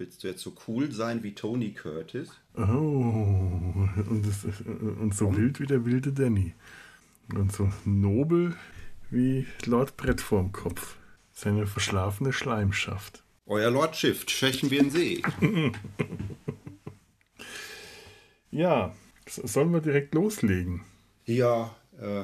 [0.00, 2.30] Willst du jetzt so cool sein wie Tony Curtis?
[2.54, 6.54] Oh, und, das, und so wild wie der wilde Danny.
[7.34, 8.54] Und so nobel
[9.10, 10.96] wie Lord Brett vorm Kopf.
[11.32, 13.24] Seine verschlafene Schleimschaft.
[13.46, 15.20] Euer Lordschiff, schwächen wir in See.
[18.52, 18.94] ja,
[19.26, 20.84] sollen wir direkt loslegen?
[21.24, 22.22] Ja, äh,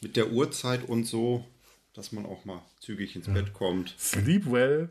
[0.00, 1.44] mit der Uhrzeit und so,
[1.92, 3.34] dass man auch mal zügig ins ja.
[3.34, 3.94] Bett kommt.
[3.98, 4.88] Sleep well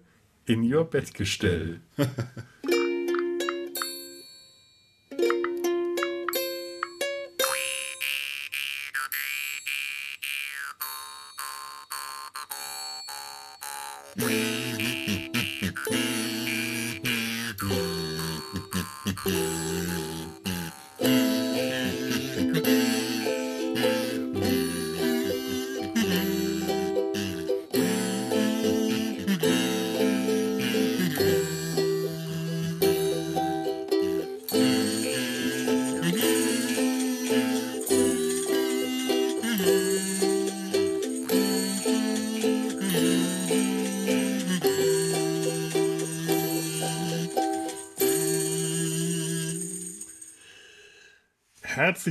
[0.47, 1.79] in your Bettgestell.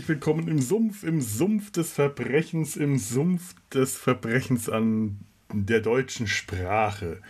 [0.05, 6.27] herzlich willkommen im Sumpf, im Sumpf des Verbrechens, im Sumpf des Verbrechens an der deutschen
[6.27, 7.23] Sprache.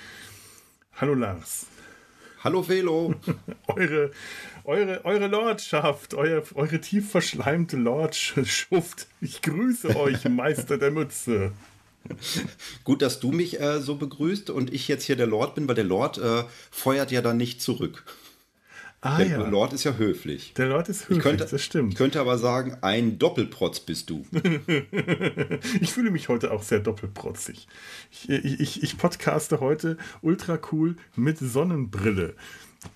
[0.94, 1.66] Hallo Lars.
[2.42, 3.14] Hallo Velo.
[3.68, 4.10] eure,
[4.64, 9.06] eure, eure Lordschaft, euer, eure tief verschleimte Lordschaft.
[9.20, 11.52] Ich grüße euch, Meister der Mütze.
[12.82, 15.76] Gut, dass du mich äh, so begrüßt und ich jetzt hier der Lord bin, weil
[15.76, 18.02] der Lord äh, feuert ja dann nicht zurück.
[19.04, 19.46] Ah, der ja.
[19.46, 20.54] Lord ist ja höflich.
[20.54, 21.92] Der Lord ist höflich, ich könnte, das stimmt.
[21.92, 24.24] Ich könnte aber sagen, ein Doppelprotz bist du.
[25.80, 27.68] ich fühle mich heute auch sehr doppelprotzig.
[28.10, 32.34] Ich, ich, ich podcaste heute ultra cool mit Sonnenbrille.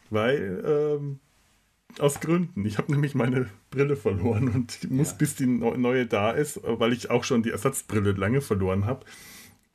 [0.08, 1.20] Weil, ähm,
[1.98, 2.64] aus Gründen.
[2.64, 5.16] Ich habe nämlich meine Brille verloren und muss, ja.
[5.18, 9.04] bis die neue da ist, weil ich auch schon die Ersatzbrille lange verloren habe,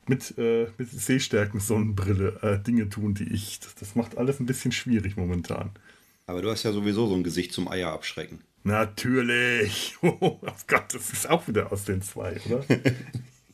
[0.08, 3.60] mit, äh, mit Sehstärken-Sonnenbrille äh, Dinge tun, die ich.
[3.60, 5.70] Das, das macht alles ein bisschen schwierig momentan.
[6.26, 8.40] Aber du hast ja sowieso so ein Gesicht zum Eier abschrecken.
[8.62, 9.96] Natürlich.
[10.02, 12.64] Oh Gott, das ist auch wieder aus den zwei, oder?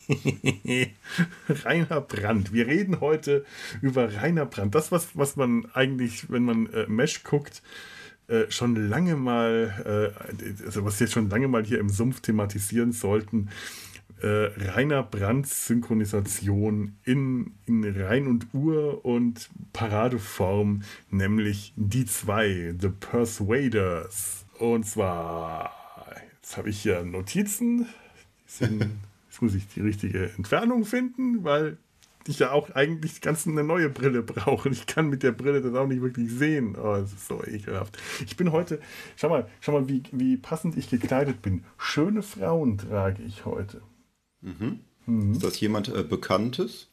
[1.64, 2.52] Rainer Brandt.
[2.52, 3.44] Wir reden heute
[3.82, 4.74] über Rainer Brandt.
[4.74, 7.62] Das, was, was man eigentlich, wenn man äh, Mesh guckt,
[8.28, 12.92] äh, schon lange mal, äh, also was wir schon lange mal hier im Sumpf thematisieren
[12.92, 13.50] sollten,
[14.22, 22.88] äh, Rainer Brandts Synchronisation in, in Rein und Ur und Paradeform, nämlich die zwei, The
[22.88, 24.46] Persuaders.
[24.58, 25.72] Und zwar,
[26.40, 27.86] jetzt habe ich hier Notizen.
[28.46, 28.80] Sind,
[29.28, 31.78] jetzt muss ich die richtige Entfernung finden, weil
[32.26, 34.68] ich ja auch eigentlich ganz eine neue Brille brauche.
[34.68, 36.76] Ich kann mit der Brille das auch nicht wirklich sehen.
[36.76, 37.98] Oh, das ist so ekelhaft.
[38.24, 38.80] Ich bin heute,
[39.16, 41.64] schau mal, schau mal, wie, wie passend ich gekleidet bin.
[41.78, 43.80] Schöne Frauen trage ich heute.
[44.42, 44.80] Mhm.
[45.06, 45.32] Mhm.
[45.32, 46.88] Ist das jemand äh, Bekanntes?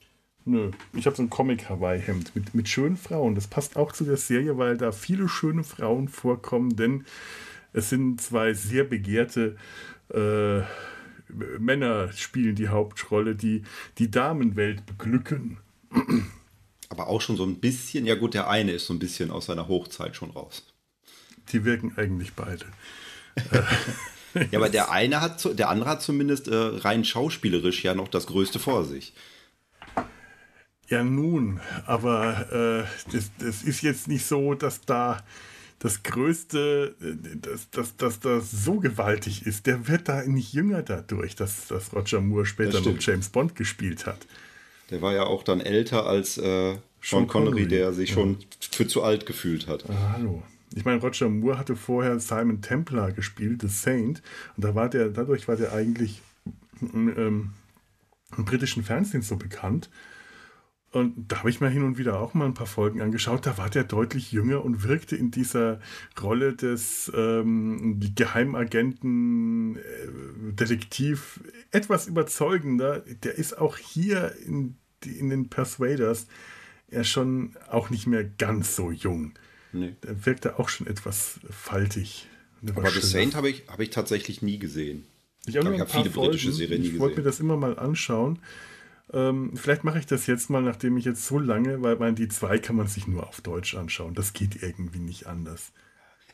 [0.46, 3.36] Nö, ich habe so ein Comic-Hawaii-Hemd mit, mit schönen Frauen.
[3.36, 7.06] Das passt auch zu der Serie, weil da viele schöne Frauen vorkommen, denn
[7.74, 9.58] es sind zwei sehr begehrte
[10.14, 10.62] äh,
[11.60, 13.64] Männer spielen die Hauptrolle, die
[13.98, 15.58] die Damenwelt beglücken.
[16.90, 19.48] Aber auch schon so ein bisschen, ja gut, der eine ist so ein bisschen aus
[19.48, 20.66] seiner Hochzeit schon raus.
[21.52, 22.66] Die wirken eigentlich beide.
[24.52, 28.28] Ja, aber der eine hat, der andere hat zumindest äh, rein schauspielerisch ja noch das
[28.28, 29.14] Größte vor sich.
[30.90, 35.24] Ja, nun, aber äh, das, das ist jetzt nicht so, dass da
[35.80, 39.66] das Größte, äh, dass, dass, dass das so gewaltig ist.
[39.68, 44.06] Der wird da nicht jünger dadurch, dass, dass Roger Moore später noch James Bond gespielt
[44.06, 44.26] hat.
[44.90, 48.16] Der war ja auch dann älter als äh, Sean Connery, Connery, der sich ja.
[48.16, 48.38] schon
[48.72, 49.84] für zu alt gefühlt hat.
[49.90, 50.44] Ah, hallo.
[50.76, 54.22] Ich meine, Roger Moore hatte vorher Simon Templar gespielt, The Saint,
[54.56, 56.22] und da war der, dadurch war der eigentlich
[56.82, 57.52] ähm,
[58.36, 59.90] im britischen Fernsehen so bekannt.
[60.92, 63.46] Und da habe ich mir hin und wieder auch mal ein paar Folgen angeschaut.
[63.46, 65.82] Da war der deutlich jünger und wirkte in dieser
[66.22, 69.82] Rolle des ähm, Geheimagenten, äh,
[70.54, 71.42] Detektiv
[71.72, 73.04] etwas überzeugender.
[73.24, 76.28] Der ist auch hier in, in den Persuaders
[76.90, 79.34] er schon auch nicht mehr ganz so jung.
[79.80, 79.96] Nee.
[80.04, 82.28] Der wirkte auch schon etwas faltig.
[82.76, 85.06] Aber The Saint habe ich, hab ich tatsächlich nie gesehen.
[85.46, 86.32] Ich, ich, ich habe viele Folgen.
[86.32, 86.96] britische Serien nie gesehen.
[86.96, 88.40] Ich wollte mir das immer mal anschauen.
[89.14, 92.28] Ähm, vielleicht mache ich das jetzt mal, nachdem ich jetzt so lange, weil man die
[92.28, 94.14] zwei kann man sich nur auf Deutsch anschauen.
[94.16, 95.72] Das geht irgendwie nicht anders.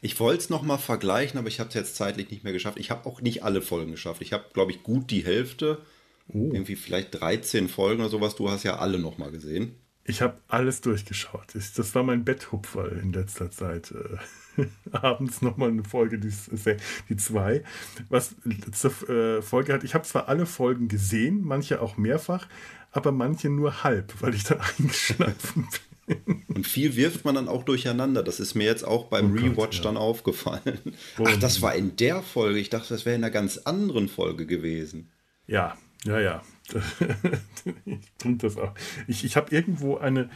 [0.02, 2.80] Ich wollte es nochmal vergleichen, aber ich habe es jetzt zeitlich nicht mehr geschafft.
[2.80, 4.22] Ich habe auch nicht alle Folgen geschafft.
[4.22, 5.80] Ich habe, glaube ich, gut die Hälfte.
[6.28, 6.50] Oh.
[6.52, 8.36] Irgendwie vielleicht 13 Folgen oder sowas.
[8.36, 9.76] Du hast ja alle nochmal gesehen.
[10.06, 11.56] Ich habe alles durchgeschaut.
[11.56, 13.92] Ich, das war mein Betthupfer in letzter Zeit.
[13.92, 16.32] Äh, abends nochmal eine Folge, die,
[17.10, 17.64] die zwei.
[18.10, 18.36] Was
[18.72, 22.48] zur äh, Folge hat, ich habe zwar alle Folgen gesehen, manche auch mehrfach,
[22.92, 25.68] aber manche nur halb, weil ich dann eingeschlafen
[26.06, 26.44] bin.
[26.50, 28.24] Und viel wirft man dann auch durcheinander.
[28.24, 29.82] Das ist mir jetzt auch beim oh Rewatch Gott, ja.
[29.84, 30.80] dann aufgefallen.
[31.24, 32.60] Ach, das war in der Folge.
[32.60, 35.12] Ich dachte, das wäre in einer ganz anderen Folge gewesen.
[35.48, 36.42] Ja, ja, ja.
[37.86, 38.74] ich das auch.
[39.08, 40.30] Ich, ich habe irgendwo eine,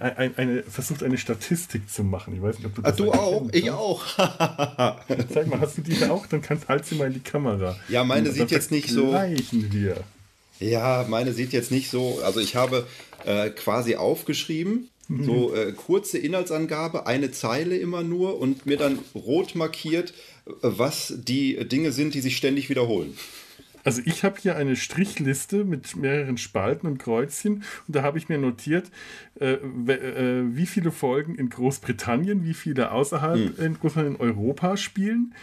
[0.00, 2.34] eine, eine, versucht, eine Statistik zu machen.
[2.34, 3.48] Ich weiß nicht, ob du das ah, Du auch?
[3.52, 4.04] Ich auch.
[5.32, 6.26] Zeig mal, hast du die auch?
[6.26, 7.76] Dann kannst halt sie mal in die Kamera.
[7.88, 9.12] Ja, meine sieht jetzt nicht so.
[9.12, 10.02] Wir.
[10.58, 12.20] Ja, meine sieht jetzt nicht so.
[12.24, 12.86] Also ich habe
[13.24, 15.24] äh, quasi aufgeschrieben, mhm.
[15.24, 20.12] so äh, kurze Inhaltsangabe, eine Zeile immer nur und mir dann rot markiert,
[20.46, 23.16] äh, was die Dinge sind, die sich ständig wiederholen.
[23.86, 28.28] Also ich habe hier eine Strichliste mit mehreren Spalten und Kreuzchen und da habe ich
[28.28, 28.90] mir notiert,
[29.40, 33.78] äh, äh, wie viele Folgen in Großbritannien, wie viele außerhalb hm.
[33.78, 35.34] in, in Europa spielen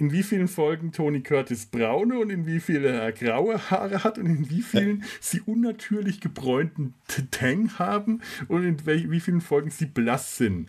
[0.00, 4.18] in wie vielen Folgen Tony Curtis braune und in wie viele er graue Haare hat
[4.18, 6.94] und in wie vielen sie unnatürlich gebräunten
[7.32, 10.68] Tang haben und in wie vielen Folgen sie blass sind.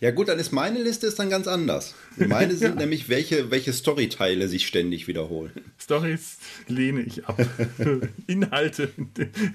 [0.00, 1.94] Ja gut, dann ist meine Liste ist dann ganz anders.
[2.16, 2.80] Meine sind ja.
[2.80, 5.52] nämlich, welche, welche Storyteile sich ständig wiederholen.
[5.78, 6.38] Stories
[6.68, 7.40] lehne ich ab.
[8.26, 8.90] Inhalte,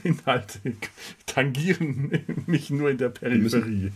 [0.04, 0.60] Inhalte
[1.26, 3.42] tangieren mich nur in der Peripherie.
[3.42, 3.94] Wir müssen,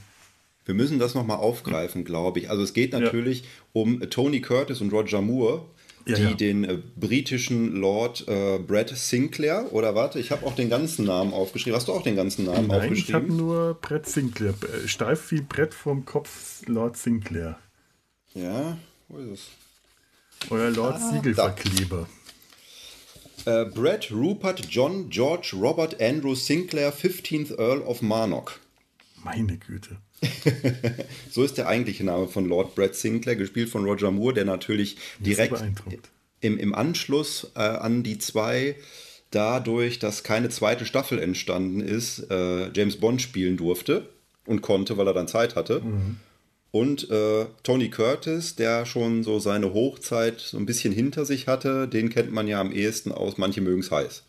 [0.66, 2.50] wir müssen das nochmal aufgreifen, glaube ich.
[2.50, 3.48] Also es geht natürlich ja.
[3.74, 5.66] um Tony Curtis und Roger Moore,
[6.06, 6.34] ja, die ja.
[6.34, 11.34] den äh, britischen Lord äh, Brett Sinclair, oder warte, ich habe auch den ganzen Namen
[11.34, 11.76] aufgeschrieben.
[11.76, 13.08] Hast du auch den ganzen Namen Nein, aufgeschrieben?
[13.08, 14.54] ich habe nur Brett Sinclair.
[14.84, 17.58] Äh, steif wie Brett vom Kopf Lord Sinclair.
[18.34, 18.78] Ja,
[19.10, 20.50] wo ist es?
[20.50, 22.08] Euer Lord ah, Siegelverkleber.
[23.46, 28.60] Äh, Brett Rupert John George Robert Andrew Sinclair, 15th Earl of Marnock.
[29.24, 29.98] Meine Güte.
[31.32, 34.98] so ist der eigentliche Name von Lord Brett Sinclair, gespielt von Roger Moore, der natürlich
[35.20, 35.64] direkt
[36.42, 38.76] im, im Anschluss äh, an die zwei
[39.32, 44.10] dadurch, dass keine zweite Staffel entstanden ist, äh, James Bond spielen durfte
[44.46, 45.82] und konnte, weil er dann Zeit hatte.
[45.82, 46.18] Mhm.
[46.72, 51.88] Und äh, Tony Curtis, der schon so seine Hochzeit so ein bisschen hinter sich hatte,
[51.88, 54.24] den kennt man ja am ehesten aus Manche mögen es heiß.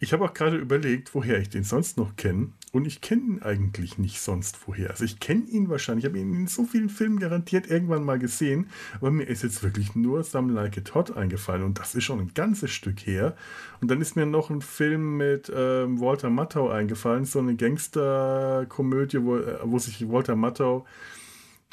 [0.00, 2.48] Ich habe auch gerade überlegt, woher ich den sonst noch kenne.
[2.72, 4.88] Und ich kenne ihn eigentlich nicht sonst woher.
[4.88, 6.06] Also ich kenne ihn wahrscheinlich.
[6.06, 8.68] Ich habe ihn in so vielen Filmen garantiert irgendwann mal gesehen.
[8.96, 11.64] Aber mir ist jetzt wirklich nur Some Like It Hot eingefallen.
[11.64, 13.36] Und das ist schon ein ganzes Stück her.
[13.82, 17.26] Und dann ist mir noch ein Film mit ähm, Walter Matthau eingefallen.
[17.26, 20.86] So eine Gangsterkomödie, wo, äh, wo sich Walter Matthau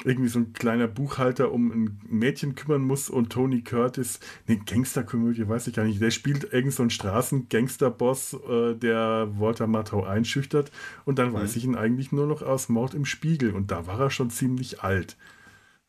[0.04, 5.48] irgendwie so ein kleiner Buchhalter um ein Mädchen kümmern muss und Tony Curtis, eine Gangsterkomödie,
[5.48, 10.70] weiß ich gar nicht, der spielt irgend so einen Straßengangsterboss, äh, der Walter Matthau einschüchtert
[11.04, 11.34] und dann mhm.
[11.34, 14.30] weiß ich ihn eigentlich nur noch aus Mord im Spiegel und da war er schon
[14.30, 15.16] ziemlich alt.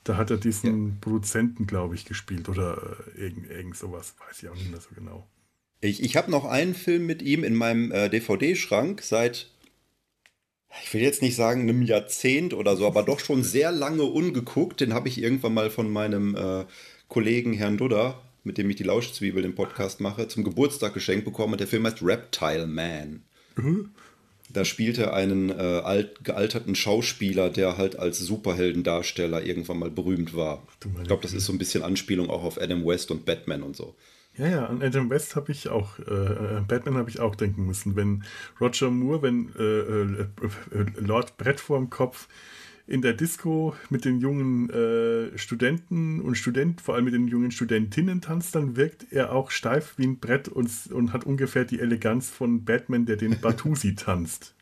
[0.04, 0.94] Da hat er diesen ja.
[1.00, 4.90] Produzenten, glaube ich, gespielt oder äh, irgend, irgend sowas, weiß ich auch nicht mehr so
[4.96, 5.28] genau.
[5.80, 9.51] Ich, ich habe noch einen Film mit ihm in meinem äh, DVD-Schrank seit
[10.84, 14.82] ich will jetzt nicht sagen einem Jahrzehnt oder so, aber doch schon sehr lange ungeguckt.
[14.82, 16.66] Den habe ich irgendwann mal von meinem äh,
[17.08, 21.54] Kollegen Herrn Dudder, mit dem ich die Lauschzwiebel den Podcast mache, zum Geburtstag geschenkt bekommen.
[21.54, 23.24] Und der Film heißt Reptile Man.
[23.56, 23.92] Mhm.
[24.54, 30.36] Da spielt er einen äh, alt, gealterten Schauspieler, der halt als Superheldendarsteller irgendwann mal berühmt
[30.36, 30.68] war.
[30.84, 33.78] Ich glaube, das ist so ein bisschen Anspielung auch auf Adam West und Batman und
[33.78, 33.96] so.
[34.38, 37.66] Ja, ja, an Adam West habe ich auch, äh, äh Batman habe ich auch denken
[37.66, 37.96] müssen.
[37.96, 38.24] Wenn
[38.60, 42.28] Roger Moore, wenn äh, äh, Lord Brett vorm Kopf
[42.88, 47.52] in der Disco mit den jungen äh, Studenten und Studenten, vor allem mit den jungen
[47.52, 51.80] Studentinnen tanzt, dann wirkt er auch steif wie ein Brett und, und hat ungefähr die
[51.80, 54.56] Eleganz von Batman, der den Batusi tanzt.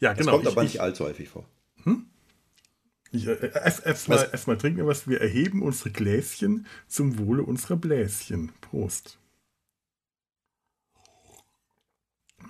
[0.00, 0.32] Ja, genau.
[0.32, 1.46] Das kommt aber ich, nicht allzu häufig vor.
[1.84, 2.06] Hm?
[3.12, 4.06] Ich, äh, erst, erst,
[4.44, 5.08] trinken wir was.
[5.08, 8.52] Wir erheben unsere Gläschen zum Wohle unserer Bläschen.
[8.60, 9.18] Prost.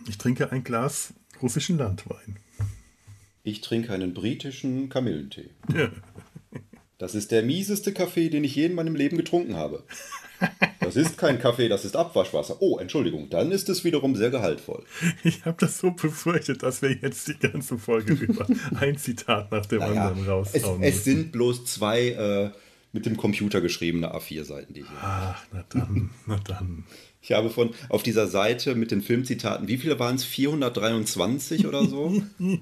[0.08, 2.38] Ich trinke ein Glas russischen Landwein.
[3.42, 5.50] Ich trinke einen britischen Kamillentee.
[6.98, 9.84] Das ist der mieseste Kaffee, den ich je in meinem Leben getrunken habe.
[10.80, 12.56] Das ist kein Kaffee, das ist Abwaschwasser.
[12.60, 14.84] Oh, Entschuldigung, dann ist es wiederum sehr gehaltvoll.
[15.22, 18.46] Ich habe das so befürchtet, dass wir jetzt die ganze Folge über
[18.80, 20.82] ein Zitat nach dem naja, anderen raushauen.
[20.82, 22.50] Es, es sind bloß zwei äh,
[22.92, 24.98] mit dem Computer geschriebene A4-Seiten, die hier.
[25.00, 26.84] Ach, na dann, na dann.
[27.22, 30.24] Ich habe von auf dieser Seite mit den Filmzitaten, wie viele waren es?
[30.24, 32.20] 423 oder so?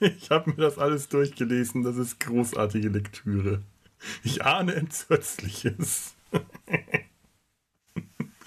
[0.00, 1.82] ich habe mir das alles durchgelesen.
[1.82, 3.62] Das ist großartige Lektüre.
[4.22, 6.15] Ich ahne Entsetzliches.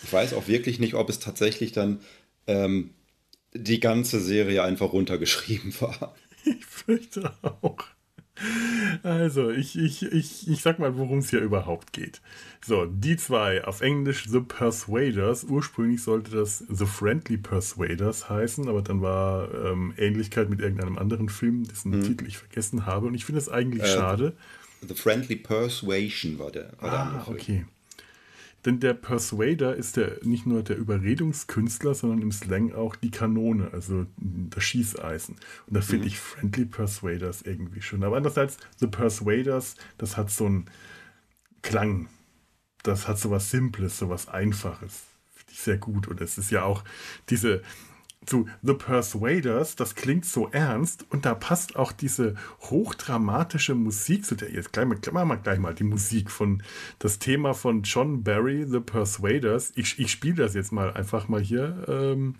[0.09, 1.99] Ich weiß auch wirklich nicht, ob es tatsächlich dann
[2.47, 2.95] ähm,
[3.53, 6.15] die ganze Serie einfach runtergeschrieben war.
[6.45, 7.83] Ich fürchte auch.
[9.03, 12.21] Also, ich, ich, ich, ich sag mal, worum es hier überhaupt geht.
[12.65, 15.43] So, die zwei, auf Englisch The Persuaders.
[15.43, 21.27] Ursprünglich sollte das The Friendly Persuaders heißen, aber dann war ähm, Ähnlichkeit mit irgendeinem anderen
[21.27, 22.03] Film, dessen hm.
[22.03, 23.07] Titel ich vergessen habe.
[23.07, 24.33] Und ich finde es eigentlich äh, schade.
[24.87, 27.37] The Friendly Persuasion war der, war der ah, andere Film.
[27.37, 27.65] okay.
[28.65, 33.69] Denn der Persuader ist der, nicht nur der Überredungskünstler, sondern im Slang auch die Kanone,
[33.71, 35.35] also das Schießeisen.
[35.67, 36.07] Und da finde mhm.
[36.07, 38.03] ich Friendly Persuaders irgendwie schön.
[38.03, 40.65] Aber andererseits, The Persuaders, das hat so einen
[41.61, 42.09] Klang.
[42.83, 45.03] Das hat so was Simples, so was Einfaches.
[45.33, 46.07] Finde ich sehr gut.
[46.07, 46.83] Und es ist ja auch
[47.29, 47.61] diese,
[48.29, 54.35] zu The Persuaders, das klingt so ernst und da passt auch diese hochdramatische Musik zu
[54.35, 54.51] der.
[54.51, 56.63] Jetzt gleich mal, machen wir gleich mal die Musik von
[56.99, 59.73] das Thema von John Barry, The Persuaders.
[59.75, 61.85] Ich, ich spiele das jetzt mal einfach mal hier.
[61.87, 62.35] Ähm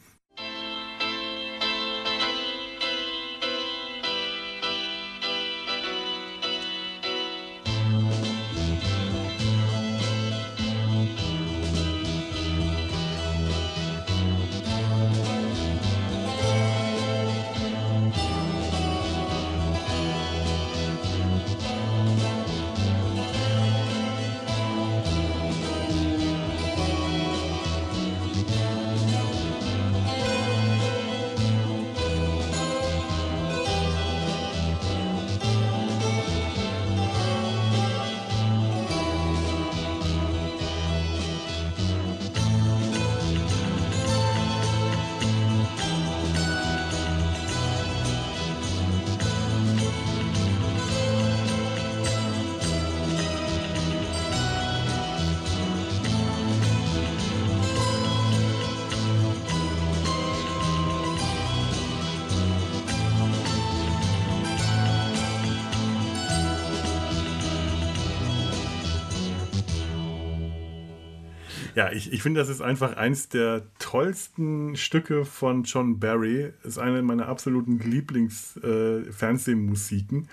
[71.79, 76.51] Ja, ich, ich finde, das ist einfach eins der tollsten Stücke von John Barry.
[76.63, 80.25] Ist eine meiner absoluten Lieblings-Fernsehmusiken.
[80.25, 80.27] Äh,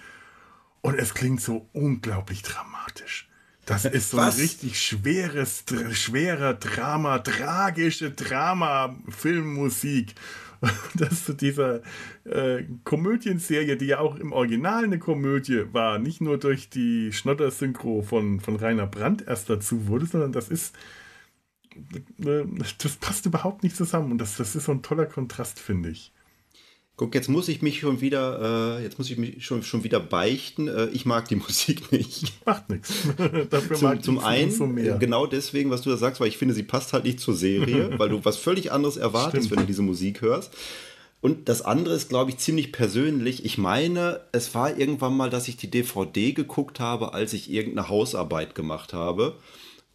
[0.83, 3.29] Und es klingt so unglaublich dramatisch.
[3.65, 5.63] Das ist so ein richtig schweres,
[5.93, 10.17] schwerer Drama, tragische Drama-Filmmusik.
[10.95, 11.83] Das zu dieser
[12.25, 18.03] äh, Komödienserie, die ja auch im Original eine Komödie war, nicht nur durch die Schnotter-Synchro
[18.03, 20.75] von, von Rainer Brandt erst dazu wurde, sondern das ist
[22.19, 26.13] das passt überhaupt nicht zusammen und das, das ist so ein toller Kontrast, finde ich.
[26.99, 30.01] Guck, jetzt muss ich mich schon wieder, äh, jetzt muss ich mich schon, schon wieder
[30.01, 30.67] beichten.
[30.67, 32.33] Äh, ich mag die Musik nicht.
[32.47, 32.91] Macht nichts.
[33.51, 36.55] Dafür zum, mag zum einen, so genau deswegen, was du da sagst, weil ich finde,
[36.55, 39.51] sie passt halt nicht zur Serie, weil du was völlig anderes erwartest, Stimmt.
[39.51, 40.55] wenn du diese Musik hörst.
[41.21, 43.45] Und das andere ist, glaube ich, ziemlich persönlich.
[43.45, 47.89] Ich meine, es war irgendwann mal, dass ich die DVD geguckt habe, als ich irgendeine
[47.89, 49.37] Hausarbeit gemacht habe.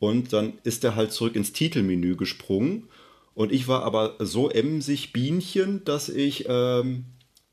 [0.02, 2.88] Und dann ist er halt zurück ins Titelmenü gesprungen.
[3.36, 7.06] Und ich war aber so emsig Bienchen, dass ich ähm,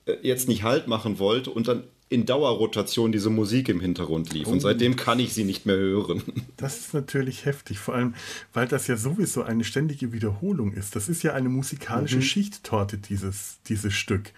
[0.06, 4.46] äh, jetzt nicht Halt machen wollte und dann in Dauerrotation diese Musik im Hintergrund lief.
[4.46, 4.52] Oh.
[4.52, 6.22] Und seitdem kann ich sie nicht mehr hören.
[6.56, 8.14] Das ist natürlich heftig, vor allem,
[8.54, 10.96] weil das ja sowieso eine ständige Wiederholung ist.
[10.96, 12.22] Das ist ja eine musikalische mhm.
[12.22, 14.32] Schichttorte, dieses, dieses Stück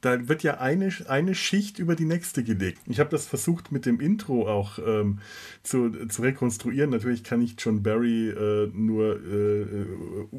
[0.00, 2.80] da wird ja eine, eine Schicht über die nächste gelegt.
[2.86, 5.18] Ich habe das versucht mit dem Intro auch ähm,
[5.62, 6.90] zu, zu rekonstruieren.
[6.90, 9.86] Natürlich kann ich John Barry äh, nur äh,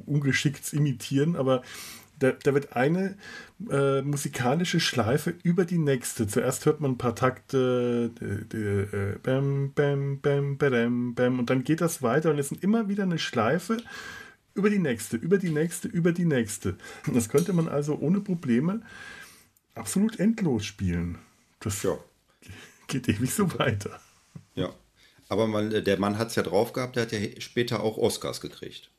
[0.06, 1.62] ungeschickt imitieren, aber
[2.20, 3.16] da, da wird eine
[3.70, 6.28] äh, musikalische Schleife über die nächste.
[6.28, 11.82] Zuerst hört man ein paar Takte, äh, bam, bam, bam, bam, bam, und dann geht
[11.82, 13.78] das weiter und es ist immer wieder eine Schleife
[14.54, 16.76] über die nächste, über die nächste, über die nächste.
[17.14, 18.82] Das könnte man also ohne Probleme
[19.80, 21.18] absolut endlos spielen.
[21.60, 21.98] Das ja.
[22.88, 24.00] geht ewig so weiter.
[24.56, 24.74] Ja.
[25.28, 28.42] Aber man, der Mann hat es ja drauf gehabt, der hat ja später auch Oscars
[28.42, 28.90] gekriegt.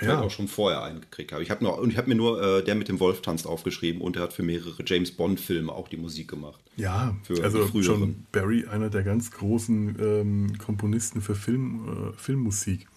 [0.00, 0.20] Ja, ja.
[0.20, 1.32] auch schon vorher einen gekriegt.
[1.40, 4.32] Ich habe hab mir nur äh, der mit dem Wolf tanzt aufgeschrieben und er hat
[4.32, 6.60] für mehrere James Bond-Filme auch die Musik gemacht.
[6.76, 12.88] Ja, für also John Barry, einer der ganz großen ähm, Komponisten für Film, äh, Filmmusik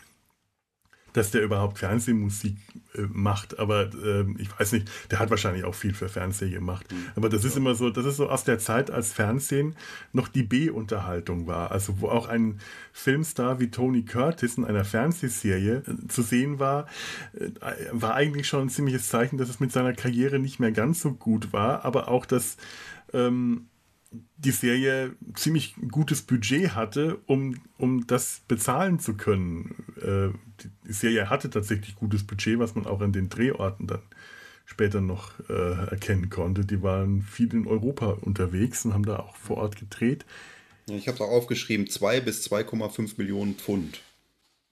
[1.13, 2.57] dass der überhaupt Fernsehmusik
[2.95, 3.59] äh, macht.
[3.59, 6.91] Aber äh, ich weiß nicht, der hat wahrscheinlich auch viel für Fernsehen gemacht.
[6.91, 7.07] Mhm.
[7.15, 9.75] Aber das ist immer so, das ist so aus der Zeit, als Fernsehen
[10.13, 11.71] noch die B-Unterhaltung war.
[11.71, 12.59] Also wo auch ein
[12.93, 16.87] Filmstar wie Tony Curtis in einer Fernsehserie äh, zu sehen war,
[17.33, 17.49] äh,
[17.91, 21.13] war eigentlich schon ein ziemliches Zeichen, dass es mit seiner Karriere nicht mehr ganz so
[21.13, 22.57] gut war, aber auch, dass
[23.13, 23.67] ähm,
[24.11, 29.75] die Serie ziemlich gutes Budget hatte, um, um das bezahlen zu können.
[30.01, 30.35] Äh,
[30.87, 34.01] die Serie hatte tatsächlich gutes Budget, was man auch an den Drehorten dann
[34.65, 36.65] später noch äh, erkennen konnte.
[36.65, 40.25] Die waren viel in Europa unterwegs und haben da auch vor Ort gedreht.
[40.87, 44.01] Ich habe auch aufgeschrieben, 2 bis 2,5 Millionen Pfund.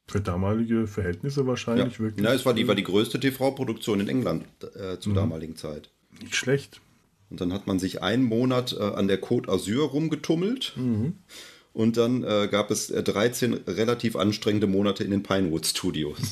[0.08, 2.00] Für damalige Verhältnisse wahrscheinlich ja.
[2.00, 2.25] wirklich.
[2.25, 5.17] Ja, es war die, war die größte TV-Produktion in England äh, zur mhm.
[5.17, 5.89] damaligen Zeit.
[6.22, 6.82] Nicht schlecht.
[7.29, 10.74] Und dann hat man sich einen Monat äh, an der Côte d'Azur rumgetummelt.
[10.77, 11.15] Mhm.
[11.74, 16.17] Und dann äh, gab es 13 äh, relativ anstrengende Monate in den Pinewood Studios.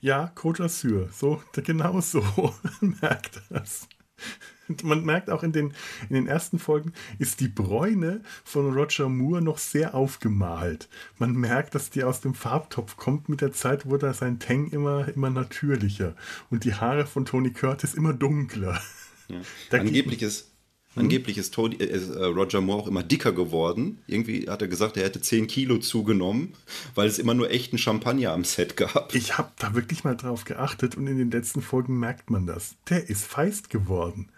[0.00, 2.22] ja, Côte d'Azur, so, genau so
[2.80, 3.88] merkt das.
[4.82, 5.72] Man merkt auch in den,
[6.08, 10.88] in den ersten Folgen, ist die Bräune von Roger Moore noch sehr aufgemalt.
[11.18, 13.28] Man merkt, dass die aus dem Farbtopf kommt.
[13.28, 16.14] Mit der Zeit wurde sein Tang immer, immer natürlicher.
[16.50, 18.80] Und die Haare von Tony Curtis immer dunkler.
[19.28, 19.40] Ja.
[19.78, 20.50] Angeblich ist,
[20.96, 21.02] hm?
[21.02, 23.98] Angeblich ist, Tony, äh, ist äh, Roger Moore auch immer dicker geworden.
[24.06, 26.54] Irgendwie hat er gesagt, er hätte 10 Kilo zugenommen,
[26.94, 29.14] weil es immer nur echten Champagner am Set gab.
[29.14, 32.76] Ich habe da wirklich mal drauf geachtet und in den letzten Folgen merkt man das.
[32.88, 34.30] Der ist feist geworden.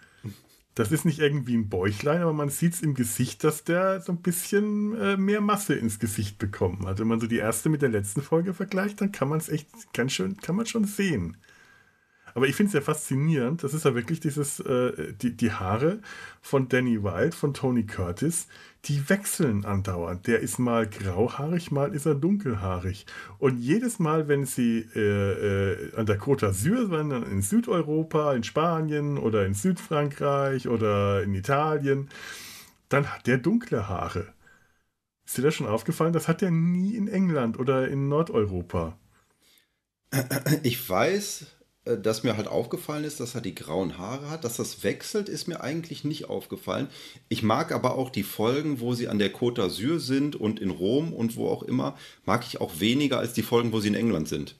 [0.79, 4.13] Das ist nicht irgendwie ein Bäuchlein, aber man sieht es im Gesicht, dass der so
[4.13, 6.99] ein bisschen äh, mehr Masse ins Gesicht bekommen hat.
[6.99, 9.67] Wenn man so die erste mit der letzten Folge vergleicht, dann kann man es echt
[9.91, 11.35] ganz schön, kann man schon sehen.
[12.33, 13.61] Aber ich finde es ja faszinierend.
[13.61, 15.99] Das ist ja wirklich dieses, äh, die, die Haare
[16.41, 18.47] von Danny Wilde, von Tony Curtis,
[18.85, 20.27] die wechseln andauernd.
[20.27, 23.05] Der ist mal grauhaarig, mal ist er dunkelhaarig.
[23.37, 28.43] Und jedes Mal, wenn sie äh, äh, an der Côte d'Azur sind, in Südeuropa, in
[28.43, 32.09] Spanien oder in Südfrankreich oder in Italien,
[32.87, 34.33] dann hat der dunkle Haare.
[35.25, 36.13] Ist dir das schon aufgefallen?
[36.13, 38.97] Das hat er nie in England oder in Nordeuropa.
[40.63, 41.45] Ich weiß,
[41.85, 44.43] dass mir halt aufgefallen ist, dass er die grauen Haare hat.
[44.43, 46.87] Dass das wechselt, ist mir eigentlich nicht aufgefallen.
[47.29, 50.69] Ich mag aber auch die Folgen, wo sie an der Côte d'Azur sind und in
[50.69, 53.95] Rom und wo auch immer, mag ich auch weniger als die Folgen, wo sie in
[53.95, 54.55] England sind.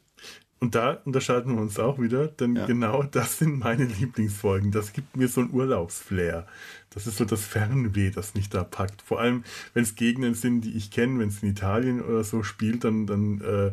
[0.61, 2.65] Und da unterscheiden wir uns auch wieder, denn ja.
[2.65, 4.71] genau das sind meine Lieblingsfolgen.
[4.71, 6.47] Das gibt mir so ein Urlaubsflair.
[6.89, 9.01] Das ist so das Fernweh, das mich da packt.
[9.01, 12.43] Vor allem, wenn es Gegenden sind, die ich kenne, wenn es in Italien oder so
[12.43, 13.71] spielt, dann, dann äh,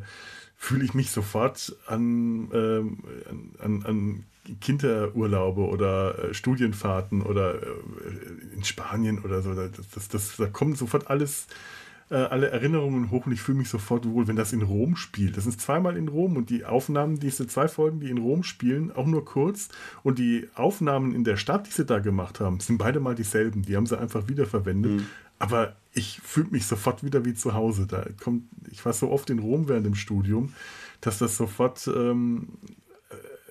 [0.56, 2.98] fühle ich mich sofort an, ähm,
[3.58, 4.24] an, an
[4.60, 9.54] Kinderurlaube oder äh, Studienfahrten oder äh, in Spanien oder so.
[9.54, 11.46] Das, das, das, da kommen sofort alles,
[12.10, 15.36] äh, alle Erinnerungen hoch und ich fühle mich sofort wohl, wenn das in Rom spielt.
[15.36, 18.92] Das ist zweimal in Rom und die Aufnahmen, diese zwei Folgen, die in Rom spielen,
[18.92, 19.68] auch nur kurz.
[20.02, 23.62] Und die Aufnahmen in der Stadt, die sie da gemacht haben, sind beide mal dieselben.
[23.62, 24.92] Die haben sie einfach wiederverwendet.
[24.92, 25.06] Mhm.
[25.38, 27.86] Aber ich fühle mich sofort wieder wie zu Hause.
[27.86, 30.52] Da kommt, ich war so oft in Rom während dem Studium,
[31.00, 32.58] dass das sofort ähm,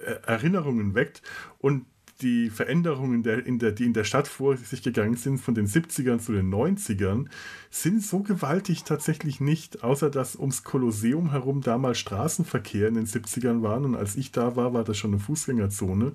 [0.05, 1.21] äh, Erinnerungen weckt
[1.59, 1.85] und
[2.21, 5.67] die Veränderungen, der, in der, die in der Stadt vor sich gegangen sind, von den
[5.67, 7.27] 70ern zu den 90ern,
[7.69, 13.63] sind so gewaltig tatsächlich nicht, außer dass ums Kolosseum herum damals Straßenverkehr in den 70ern
[13.63, 16.13] waren und als ich da war, war das schon eine Fußgängerzone.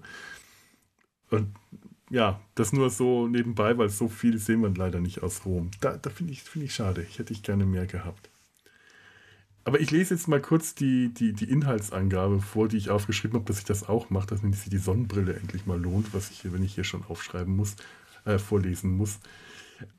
[1.31, 1.55] Und
[2.11, 5.71] ja, das nur so nebenbei, weil so viel sehen wir leider nicht aus Rom.
[5.81, 7.07] Da, da finde ich, find ich schade.
[7.09, 8.29] Ich hätte ich gerne mehr gehabt.
[9.65, 13.45] Aber ich lese jetzt mal kurz die, die, die Inhaltsangabe vor, die ich aufgeschrieben habe,
[13.47, 16.65] dass ich das auch mache, dass sich die Sonnenbrille endlich mal lohnt, was ich wenn
[16.65, 17.77] ich hier schon aufschreiben muss,
[18.25, 19.21] äh, vorlesen muss.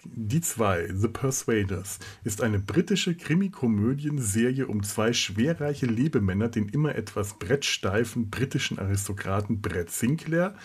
[0.04, 7.40] Die zwei, The Persuaders, ist eine britische Krimikomödienserie um zwei schwerreiche Lebemänner, den immer etwas
[7.40, 10.56] brettsteifen britischen Aristokraten Brett Sinclair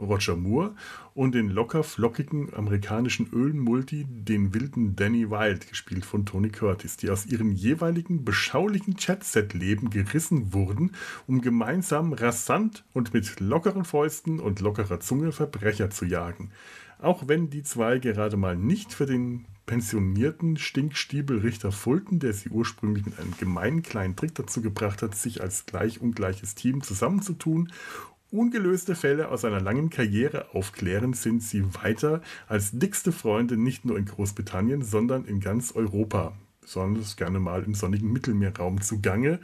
[0.00, 0.74] Roger Moore
[1.14, 7.10] und den locker flockigen amerikanischen Ölmulti, den wilden Danny Wilde, gespielt von Tony Curtis, die
[7.10, 10.92] aus ihrem jeweiligen beschaulichen Chatset-Leben gerissen wurden,
[11.26, 16.50] um gemeinsam rasant und mit lockeren Fäusten und lockerer Zunge Verbrecher zu jagen.
[16.98, 23.06] Auch wenn die zwei gerade mal nicht für den pensionierten Stinkstiebelrichter Fulton, der sie ursprünglich
[23.06, 27.72] mit einem gemeinen kleinen Trick dazu gebracht hat, sich als gleich ungleiches Team zusammenzutun
[28.32, 33.98] ungelöste Fälle aus einer langen Karriere aufklären, sind sie weiter als dickste Freunde nicht nur
[33.98, 39.40] in Großbritannien, sondern in ganz Europa besonders gerne mal im sonnigen Mittelmeerraum zugange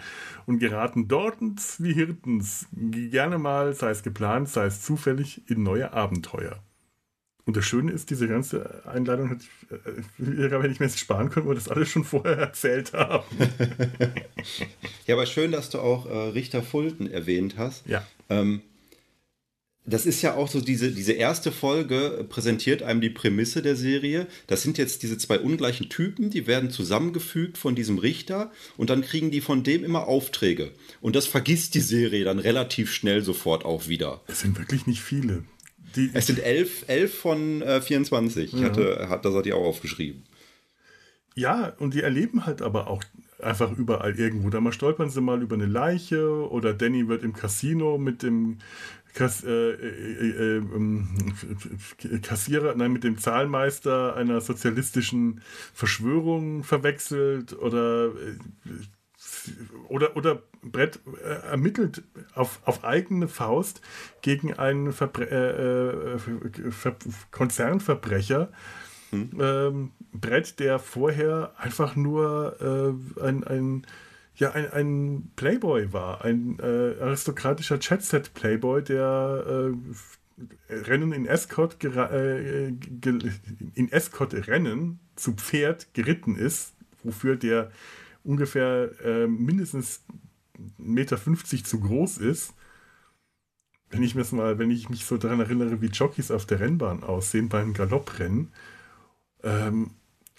[0.46, 5.92] und geraten dortens wie Hirtens gerne mal, sei es geplant, sei es zufällig, in neue
[5.92, 6.62] Abenteuer.
[7.44, 11.31] Und das Schöne ist, diese ganze Einladung hätte ich, äh, hätte ich mir jetzt sparen
[11.31, 13.25] können, weil wir das alles schon vorher erzählt haben.
[15.07, 17.87] ja, aber schön, dass du auch äh, Richter Fulton erwähnt hast.
[17.87, 18.05] Ja.
[18.29, 18.62] Ähm,
[19.87, 24.27] das ist ja auch so, diese, diese erste Folge präsentiert einem die Prämisse der Serie.
[24.49, 29.03] Das sind jetzt diese zwei ungleichen Typen, die werden zusammengefügt von diesem Richter und dann
[29.03, 30.72] kriegen die von dem immer Aufträge.
[31.01, 34.22] Und das vergisst die Serie dann relativ schnell sofort auch wieder.
[34.27, 35.44] Es sind wirklich nicht viele.
[35.94, 38.55] die, es sind elf, elf von äh, 24.
[38.55, 40.25] Ich hatte, hat, das hat die auch aufgeschrieben.
[41.37, 43.05] Ja, und die erleben halt aber auch
[43.42, 44.51] einfach überall irgendwo.
[44.51, 48.59] Da mal stolpern sie mal über eine Leiche oder Danny wird im Casino mit dem
[49.16, 51.09] Kass, äh, äh, äh, ähm,
[52.20, 55.40] Kassierer, nein, mit dem Zahlmeister einer sozialistischen
[55.72, 58.37] Verschwörung verwechselt oder äh,
[59.88, 62.02] oder, oder Brett äh, ermittelt
[62.35, 63.81] auf, auf eigene Faust
[64.20, 66.96] gegen einen Verbre äh, Ver
[67.31, 68.52] Konzernverbrecher.
[69.11, 69.31] Hm.
[69.40, 73.87] Ähm, Brett, der vorher einfach nur ein, ein
[74.37, 79.72] ja ein, ein Playboy war, ein äh, aristokratischer Chatset-Playboy, der
[80.68, 87.70] äh, Rennen in Escort, äh, in Escort Rennen zu Pferd geritten ist, wofür der
[88.25, 90.03] ungefähr äh, mindestens
[90.79, 92.55] 1,50 Meter zu groß ist.
[93.88, 97.05] Wenn ich, mir's mal, wenn ich mich so daran erinnere, wie Jockeys auf der Rennbahn
[97.05, 98.53] aussehen beim Galopprennen.
[99.44, 99.92] Ähm,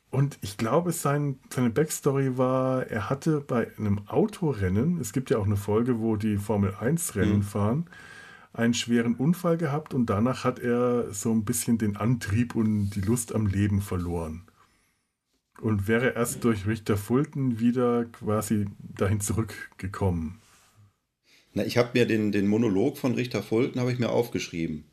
[0.09, 5.37] und ich glaube, sein, seine Backstory war, er hatte bei einem Autorennen, es gibt ja
[5.37, 7.43] auch eine Folge, wo die Formel 1 Rennen mhm.
[7.43, 7.89] fahren,
[8.53, 13.01] einen schweren Unfall gehabt und danach hat er so ein bisschen den Antrieb und die
[13.01, 14.43] Lust am Leben verloren.
[15.59, 20.39] Und wäre erst durch Richter Fulton wieder quasi dahin zurückgekommen.
[21.53, 24.85] Na, ich habe mir den, den Monolog von Richter Fulton ich mir aufgeschrieben.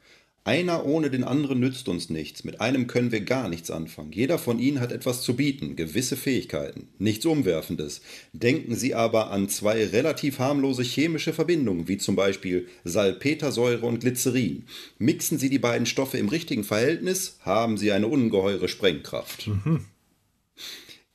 [0.47, 4.13] Einer ohne den anderen nützt uns nichts, mit einem können wir gar nichts anfangen.
[4.13, 8.03] Jeder von ihnen hat etwas zu bieten, gewisse Fähigkeiten, nichts Umwerfendes.
[8.35, 14.65] Denken Sie aber an zwei relativ harmlose chemische Verbindungen, wie zum Beispiel Salpetersäure und Glycerin.
[14.99, 19.47] Mixen Sie die beiden Stoffe im richtigen Verhältnis, haben Sie eine ungeheure Sprengkraft.
[19.47, 19.87] Mhm.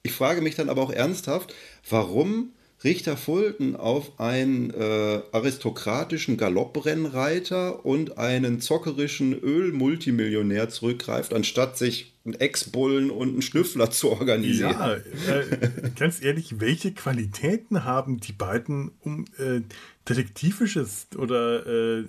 [0.01, 1.53] Ich frage mich dann aber auch ernsthaft,
[1.87, 12.13] warum Richter Fulton auf einen äh, aristokratischen Galopprennreiter und einen zockerischen Ölmultimillionär zurückgreift, anstatt sich
[12.23, 14.71] einen Ex-Bullen und einen Schnüffler zu organisieren.
[14.71, 19.61] Ja, äh, ganz ehrlich, welche Qualitäten haben die beiden, um äh,
[20.07, 22.03] detektivisches oder äh,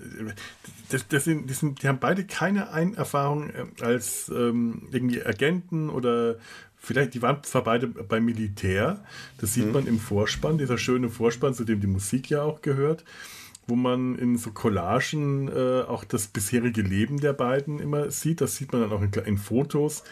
[0.88, 5.90] das, das sind, die, sind, die haben beide keine Einerfahrung äh, als ähm, irgendwie Agenten
[5.90, 6.36] oder
[6.80, 9.04] vielleicht, die waren zwar beide beim Militär,
[9.38, 9.72] das sieht mhm.
[9.72, 13.04] man im Vorspann, dieser schöne Vorspann, zu dem die Musik ja auch gehört,
[13.66, 18.40] wo man in so Collagen äh, auch das bisherige Leben der beiden immer sieht.
[18.40, 20.02] Das sieht man dann auch in, in Fotos.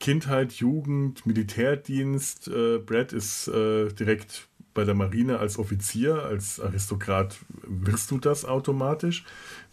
[0.00, 2.48] Kindheit, Jugend, Militärdienst.
[2.48, 8.44] Äh, Brad ist äh, direkt bei der Marine als Offizier, als Aristokrat wirst du das
[8.44, 9.24] automatisch,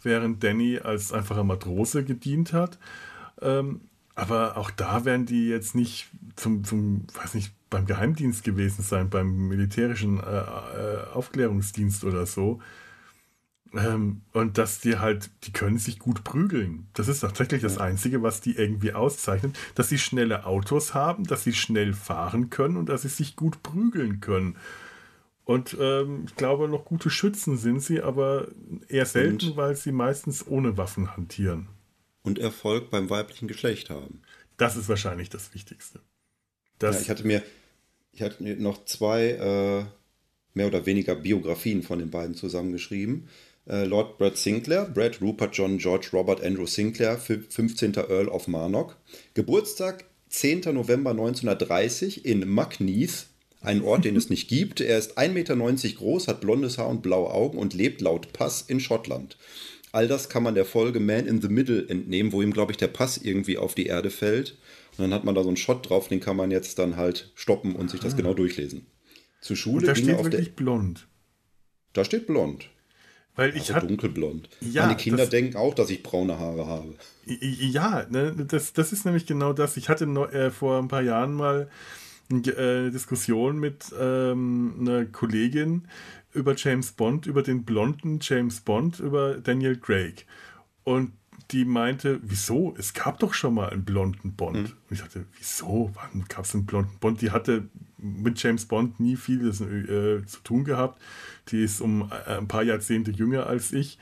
[0.03, 2.77] während Danny als einfacher Matrose gedient hat.
[3.41, 3.81] Ähm,
[4.15, 9.09] aber auch da werden die jetzt nicht zum, zum weiß nicht, beim Geheimdienst gewesen sein,
[9.09, 12.59] beim militärischen äh, äh, Aufklärungsdienst oder so.
[13.73, 16.87] Ähm, und dass die halt, die können sich gut prügeln.
[16.93, 19.57] Das ist tatsächlich das Einzige, was die irgendwie auszeichnet.
[19.75, 23.61] Dass sie schnelle Autos haben, dass sie schnell fahren können und dass sie sich gut
[23.61, 24.55] prügeln können.
[25.45, 28.47] Und ähm, ich glaube, noch gute Schützen sind sie, aber
[28.87, 29.57] eher selten, und?
[29.57, 31.67] weil sie meistens ohne Waffen hantieren
[32.23, 34.21] und Erfolg beim weiblichen Geschlecht haben.
[34.57, 36.01] Das ist wahrscheinlich das Wichtigste.
[36.79, 37.43] Das ja, ich hatte mir,
[38.13, 39.85] ich hatte noch zwei äh,
[40.53, 43.27] mehr oder weniger Biografien von den beiden zusammengeschrieben.
[43.67, 47.93] Äh, Lord Brad Sinclair, Brad Rupert John George Robert Andrew Sinclair, 15.
[47.95, 48.97] Earl of Marnock.
[49.35, 50.61] Geburtstag 10.
[50.73, 53.27] November 1930 in Mackneath,
[53.61, 54.81] ein Ort, den es nicht gibt.
[54.81, 55.55] Er ist 1,90 Meter
[55.97, 59.37] groß, hat blondes Haar und blaue Augen und lebt laut Pass in Schottland.
[59.91, 62.77] All das kann man der Folge Man in the Middle entnehmen, wo ihm, glaube ich,
[62.77, 64.55] der Pass irgendwie auf die Erde fällt.
[64.99, 67.31] Und dann hat man da so einen Shot drauf, den kann man jetzt dann halt
[67.35, 68.17] stoppen und sich das ah.
[68.17, 68.85] genau durchlesen.
[69.41, 71.07] Zur Schule und da steht wirklich blond.
[71.93, 72.69] Da steht blond.
[73.35, 74.49] Weil ich also dunkelblond.
[74.59, 76.95] Ja, Meine Kinder das, denken auch, dass ich braune Haare habe.
[77.25, 79.77] Ja, ne, das, das ist nämlich genau das.
[79.77, 81.69] Ich hatte noch, äh, vor ein paar Jahren mal
[82.29, 85.87] eine äh, Diskussion mit ähm, einer Kollegin,
[86.33, 90.25] über James Bond, über den blonden James Bond, über Daniel Craig.
[90.83, 91.13] Und
[91.51, 92.75] die meinte, wieso?
[92.77, 94.57] Es gab doch schon mal einen blonden Bond.
[94.57, 94.63] Mhm.
[94.89, 95.91] Und ich dachte, wieso?
[95.95, 97.21] Wann gab es einen blonden Bond?
[97.21, 101.01] Die hatte mit James Bond nie viel äh, zu tun gehabt.
[101.49, 103.97] Die ist um äh, ein paar Jahrzehnte jünger als ich.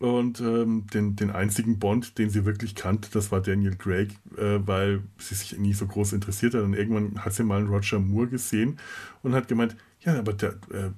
[0.00, 4.58] Und ähm, den, den einzigen Bond, den sie wirklich kannte, das war Daniel Craig, äh,
[4.66, 6.62] weil sie sich nie so groß interessiert hat.
[6.62, 8.78] Und irgendwann hat sie mal einen Roger Moore gesehen
[9.22, 10.90] und hat gemeint, ja, aber der, äh,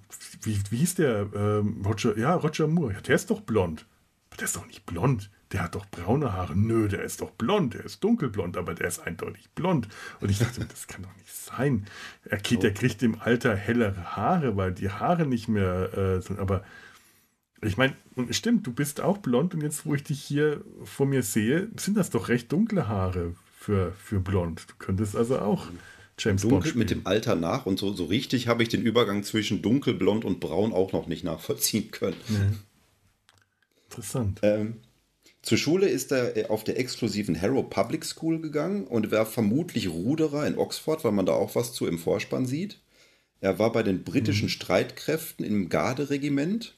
[0.43, 1.29] wie, wie hieß der?
[1.35, 2.95] Ähm, Roger, ja, Roger Moore.
[2.95, 3.85] Ja, der ist doch blond.
[4.31, 5.31] Aber der ist doch nicht blond.
[5.55, 6.57] Der hat doch braune Haare.
[6.57, 7.75] Nö, der ist doch blond.
[7.75, 9.87] Der ist dunkelblond, aber der ist eindeutig blond.
[10.21, 11.87] Und ich dachte, das kann doch nicht sein.
[12.25, 16.41] Er, kriegt, der kriegt im Alter hellere Haare, weil die Haare nicht mehr äh, sind.
[16.41, 16.65] Aber
[17.63, 17.95] Ich meine,
[18.31, 21.97] stimmt, du bist auch blond und jetzt, wo ich dich hier vor mir sehe, sind
[21.97, 24.67] das doch recht dunkle Haare für, für blond.
[24.69, 25.69] Du könntest also auch
[26.19, 29.63] James Dunkel mit dem Alter nach und so, so richtig habe ich den Übergang zwischen
[29.63, 32.17] dunkelblond und braun auch noch nicht nachvollziehen können.
[32.29, 32.59] Mhm.
[33.85, 34.41] Interessant.
[34.43, 34.81] Ähm,
[35.45, 39.89] zur Schule ist er äh, auf der exklusiven Harrow Public School gegangen und war vermutlich
[39.89, 42.81] Ruderer in Oxford, weil man da auch was zu im Vorspann sieht.
[43.41, 44.51] Er war bei den britischen mhm.
[44.51, 46.77] Streitkräften im Garderegiment.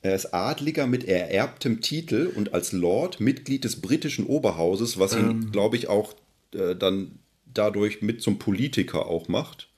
[0.00, 5.30] Er ist Adliger mit ererbtem Titel und als Lord Mitglied des britischen Oberhauses, was ihn,
[5.30, 5.52] ähm.
[5.52, 6.14] glaube ich, auch
[6.54, 9.69] äh, dann dadurch mit zum Politiker auch macht.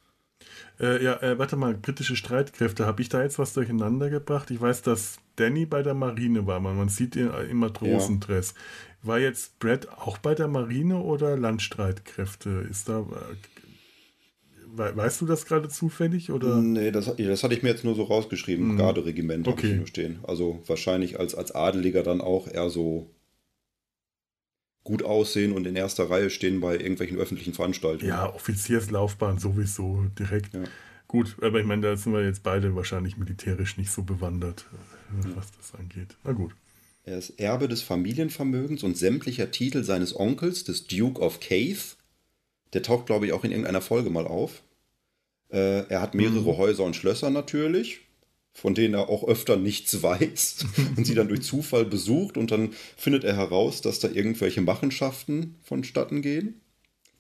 [0.81, 2.87] Äh, ja, äh, warte mal, britische Streitkräfte.
[2.87, 4.51] Habe ich da jetzt was durcheinander gebracht?
[4.51, 6.61] Ich weiß, dass Danny bei der Marine war.
[6.61, 8.55] Man, man sieht ihn im Matrosendress.
[8.55, 9.09] Ja.
[9.09, 12.67] War jetzt Brad auch bei der Marine oder Landstreitkräfte?
[12.71, 13.01] Ist da.
[13.01, 13.05] Äh,
[14.97, 16.31] weißt du das gerade zufällig?
[16.31, 16.57] Oder?
[16.57, 18.73] Nee, das, das hatte ich mir jetzt nur so rausgeschrieben.
[18.73, 18.79] Mhm.
[18.79, 19.57] Garderegiment okay.
[19.57, 20.19] habe ich nur stehen.
[20.23, 23.11] Also wahrscheinlich als, als Adeliger dann auch eher so
[24.85, 28.09] gut aussehen und in erster Reihe stehen bei irgendwelchen öffentlichen Veranstaltungen.
[28.09, 30.55] Ja, Offizierslaufbahn sowieso direkt.
[30.55, 30.65] Ja.
[31.07, 35.37] Gut, aber ich meine, da sind wir jetzt beide wahrscheinlich militärisch nicht so bewandert, äh,
[35.37, 35.53] was ja.
[35.59, 36.17] das angeht.
[36.25, 36.55] Na gut.
[37.05, 41.97] Er ist Erbe des Familienvermögens und sämtlicher Titel seines Onkels, des Duke of Caith.
[42.73, 44.63] Der taucht, glaube ich, auch in irgendeiner Folge mal auf.
[45.51, 46.57] Äh, er hat mehrere mhm.
[46.57, 48.03] Häuser und Schlösser natürlich
[48.53, 52.71] von denen er auch öfter nichts weiß und sie dann durch Zufall besucht und dann
[52.97, 56.61] findet er heraus, dass da irgendwelche Machenschaften vonstatten gehen.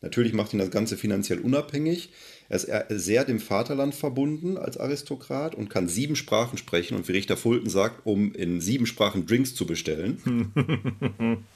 [0.03, 2.11] Natürlich macht ihn das Ganze finanziell unabhängig.
[2.49, 2.57] Er
[2.90, 7.37] ist sehr dem Vaterland verbunden als Aristokrat und kann sieben Sprachen sprechen und wie Richter
[7.37, 10.53] Fulton sagt, um in sieben Sprachen Drinks zu bestellen.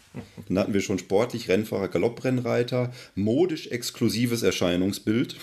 [0.48, 5.36] Dann hatten wir schon sportlich Rennfahrer, Galopprennreiter, modisch exklusives Erscheinungsbild.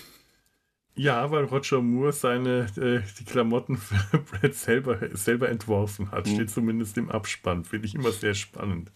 [0.96, 6.26] Ja, weil Roger Moore seine äh, die Klamotten für Brad selber, selber entworfen hat.
[6.26, 6.34] Mhm.
[6.34, 7.64] Steht zumindest im Abspann.
[7.64, 8.92] Finde ich immer sehr spannend.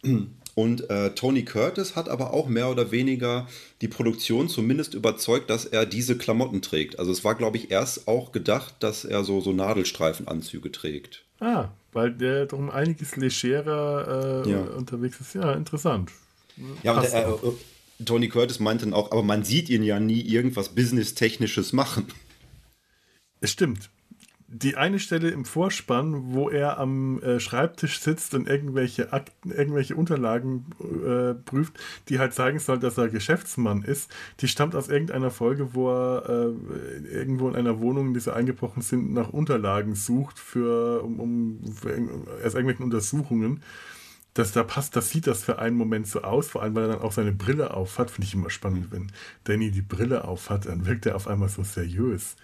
[0.54, 3.46] Und äh, Tony Curtis hat aber auch mehr oder weniger
[3.80, 6.98] die Produktion zumindest überzeugt, dass er diese Klamotten trägt.
[6.98, 11.24] Also es war, glaube ich, erst auch gedacht, dass er so, so Nadelstreifenanzüge trägt.
[11.40, 14.60] Ah, weil der doch um einiges legerer äh, ja.
[14.62, 15.34] unterwegs ist.
[15.34, 16.10] Ja, interessant.
[16.82, 17.52] Ja, und der, äh,
[18.04, 22.06] Tony Curtis meinte dann auch, aber man sieht ihn ja nie irgendwas Business-Technisches machen.
[23.40, 23.90] Es stimmt.
[24.50, 29.94] Die eine Stelle im Vorspann, wo er am äh, Schreibtisch sitzt und irgendwelche Akten, irgendwelche
[29.94, 31.74] Unterlagen äh, prüft,
[32.08, 36.28] die halt zeigen soll, dass er Geschäftsmann ist, die stammt aus irgendeiner Folge, wo er
[36.30, 41.20] äh, irgendwo in einer Wohnung, in die sie eingebrochen sind, nach Unterlagen sucht für, um,
[41.20, 41.90] um für
[42.42, 43.62] erst irgendwelchen Untersuchungen
[44.38, 46.88] das da passt, das sieht das für einen Moment so aus, vor allem weil er
[46.94, 48.10] dann auch seine Brille auf hat.
[48.10, 49.10] Finde ich immer spannend, wenn
[49.44, 52.36] Danny die Brille auf hat, dann wirkt er auf einmal so seriös.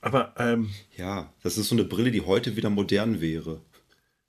[0.00, 3.60] Aber ähm, ja, das ist so eine Brille, die heute wieder modern wäre.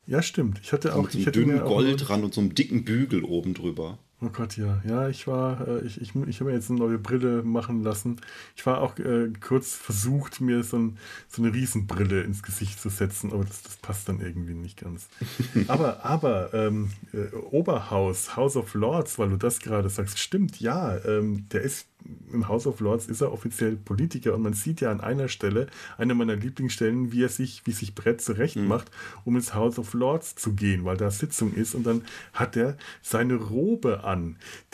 [0.05, 0.59] Ja, stimmt.
[0.63, 3.99] Ich hatte auch mit so einem dünnen Goldrand und so einem dicken Bügel oben drüber.
[4.23, 4.79] Oh Gott, ja.
[4.87, 8.21] Ja, ich war, äh, ich, ich, ich habe mir jetzt eine neue Brille machen lassen.
[8.55, 12.89] Ich war auch äh, kurz versucht, mir so, ein, so eine Riesenbrille ins Gesicht zu
[12.89, 15.09] setzen, aber das, das passt dann irgendwie nicht ganz.
[15.67, 21.03] aber, aber, ähm, äh, Oberhaus, House of Lords, weil du das gerade sagst, stimmt, ja,
[21.03, 21.87] ähm, der ist
[22.31, 25.67] im House of Lords ist er offiziell Politiker und man sieht ja an einer Stelle,
[25.97, 28.67] eine meiner Lieblingsstellen, wie er sich, wie sich Brett zurecht mhm.
[28.67, 28.91] macht,
[29.25, 32.03] um ins House of Lords zu gehen, weil da Sitzung ist und dann
[32.33, 34.10] hat er seine Robe an,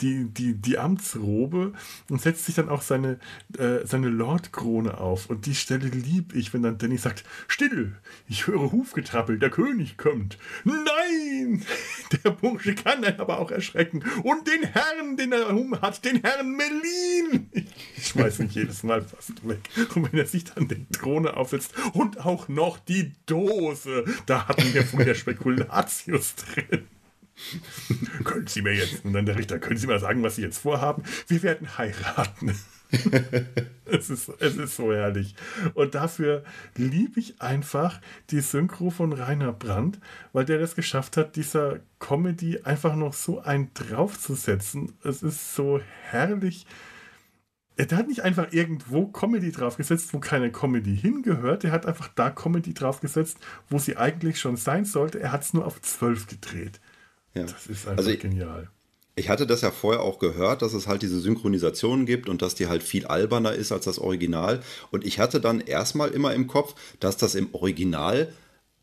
[0.00, 1.72] die, die, die Amtsrobe
[2.08, 3.18] und setzt sich dann auch seine,
[3.58, 7.96] äh, seine Lordkrone auf und die Stelle lieb ich, wenn dann Danny sagt, still,
[8.28, 10.38] ich höre Hufgetrappel, der König kommt.
[10.64, 11.64] Nein!
[12.24, 16.22] Der Bursche kann einen aber auch erschrecken und den Herrn, den er um hat, den
[16.22, 17.48] Herrn Melin!
[17.96, 19.60] Ich schmeiß mich jedes Mal fast weg.
[19.94, 24.72] Und wenn er sich dann die Drohne aufsetzt und auch noch die Dose, da hatten
[24.72, 26.86] wir vorher Spekulatius drin.
[28.24, 30.58] können Sie mir jetzt, und dann der Richter, können Sie mal sagen, was Sie jetzt
[30.58, 31.02] vorhaben?
[31.26, 32.54] Wir werden heiraten.
[33.84, 35.34] es, ist, es ist so herrlich.
[35.74, 36.42] Und dafür
[36.74, 40.00] liebe ich einfach die Synchro von Rainer Brandt,
[40.32, 44.94] weil der das geschafft hat, dieser Comedy einfach noch so einen draufzusetzen.
[45.04, 46.66] Es ist so herrlich
[47.86, 51.62] der hat nicht einfach irgendwo Comedy draufgesetzt, wo keine Comedy hingehört.
[51.62, 53.38] Der hat einfach da Comedy draufgesetzt,
[53.70, 55.20] wo sie eigentlich schon sein sollte.
[55.20, 56.80] Er hat es nur auf 12 gedreht.
[57.38, 57.52] Ja.
[57.52, 58.70] Das ist einfach also ich, genial.
[59.16, 62.54] Ich hatte das ja vorher auch gehört, dass es halt diese Synchronisation gibt und dass
[62.54, 64.60] die halt viel alberner ist als das Original.
[64.90, 68.32] Und ich hatte dann erstmal immer im Kopf, dass das im Original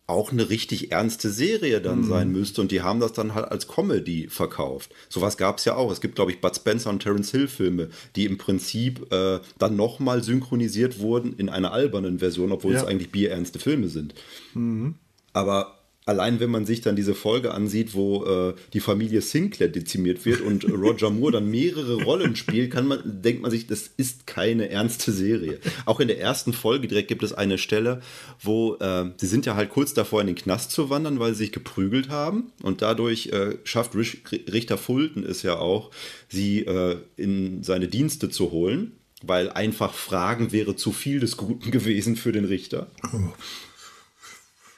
[0.07, 2.07] auch eine richtig ernste Serie dann mhm.
[2.07, 4.91] sein müsste und die haben das dann halt als Comedy verkauft.
[5.09, 5.91] Sowas gab es ja auch.
[5.91, 9.75] Es gibt, glaube ich, Bud Spencer und Terence Hill Filme, die im Prinzip äh, dann
[9.75, 12.81] nochmal synchronisiert wurden in einer albernen Version, obwohl ja.
[12.81, 14.13] es eigentlich bierernste Filme sind.
[14.53, 14.95] Mhm.
[15.33, 15.74] Aber
[16.05, 20.41] allein wenn man sich dann diese Folge ansieht, wo äh, die Familie Sinclair dezimiert wird
[20.41, 24.69] und Roger Moore dann mehrere Rollen spielt, kann man, denkt man sich, das ist keine
[24.69, 25.59] ernste Serie.
[25.85, 28.01] Auch in der ersten Folge direkt gibt es eine Stelle,
[28.39, 31.45] wo äh, sie sind ja halt kurz davor in den Knast zu wandern, weil sie
[31.45, 35.89] sich geprügelt haben und dadurch äh, schafft Richter Fulton es ja auch,
[36.29, 38.93] sie äh, in seine Dienste zu holen.
[39.23, 42.91] Weil einfach Fragen wäre zu viel des Guten gewesen für den Richter.
[43.11, 43.31] Oh.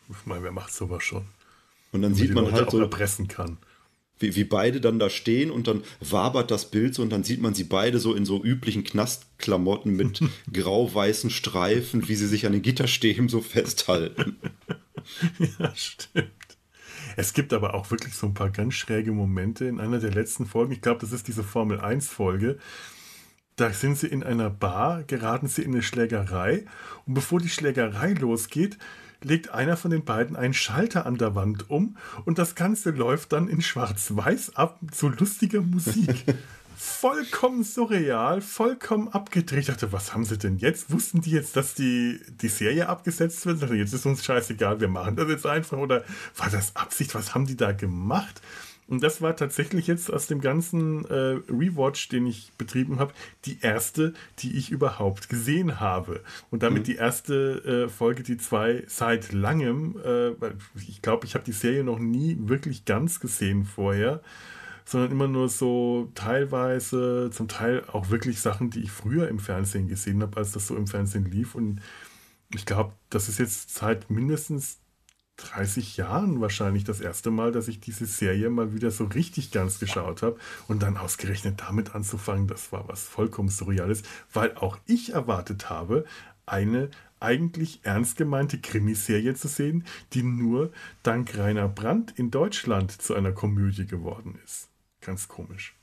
[0.10, 1.26] Ich meine, wer macht sowas schon?
[1.92, 2.80] Und dann sieht man Leute halt so.
[2.80, 3.58] erpressen kann.
[4.20, 7.42] Wie, wie beide dann da stehen und dann wabert das Bild so und dann sieht
[7.42, 10.22] man sie beide so in so üblichen Knastklamotten mit
[10.54, 14.38] grau-weißen Streifen, wie sie sich an den Gitterstäben so festhalten.
[15.60, 16.32] ja, stimmt.
[17.16, 20.46] Es gibt aber auch wirklich so ein paar ganz schräge Momente in einer der letzten
[20.46, 20.72] Folgen.
[20.72, 22.58] Ich glaube, das ist diese Formel 1-Folge.
[23.56, 26.66] Da sind sie in einer Bar, geraten sie in eine Schlägerei
[27.08, 28.78] und bevor die Schlägerei losgeht,
[29.24, 33.34] legt einer von den beiden einen Schalter an der Wand um und das Ganze läuft
[33.34, 36.26] dann in Schwarz-Weiß ab zu lustiger Musik.
[36.78, 39.62] vollkommen surreal, vollkommen abgedreht.
[39.62, 40.92] Ich dachte, was haben sie denn jetzt?
[40.92, 43.64] Wussten die jetzt, dass die, die Serie abgesetzt wird?
[43.64, 45.80] dachte, jetzt ist uns scheißegal, wir machen das jetzt einfach.
[45.80, 46.04] Oder
[46.36, 47.16] war das Absicht?
[47.16, 48.42] Was haben die da gemacht?
[48.88, 53.14] Und das war tatsächlich jetzt aus dem ganzen äh, Rewatch, den ich betrieben habe,
[53.46, 56.24] die erste, die ich überhaupt gesehen habe.
[56.52, 56.86] Und damit mhm.
[56.86, 60.32] die erste äh, Folge, die zwei seit langem, äh,
[60.88, 64.22] ich glaube, ich habe die Serie noch nie wirklich ganz gesehen vorher,
[64.86, 69.90] sondern immer nur so teilweise, zum Teil auch wirklich Sachen, die ich früher im Fernsehen
[69.90, 71.56] gesehen habe, als das so im Fernsehen lief.
[71.56, 71.82] Und
[72.56, 74.80] ich glaube, das ist jetzt seit mindestens
[75.38, 79.80] 30 Jahren wahrscheinlich das erste Mal, dass ich diese Serie mal wieder so richtig ganz
[79.80, 85.14] geschaut habe und dann ausgerechnet damit anzufangen, das war was vollkommen Surreales, weil auch ich
[85.14, 86.06] erwartet habe,
[86.46, 90.72] eine eigentlich ernst gemeinte Krimiserie zu sehen, die nur
[91.04, 94.70] dank Rainer Brandt in Deutschland zu einer Komödie geworden ist.
[95.02, 95.76] Ganz komisch.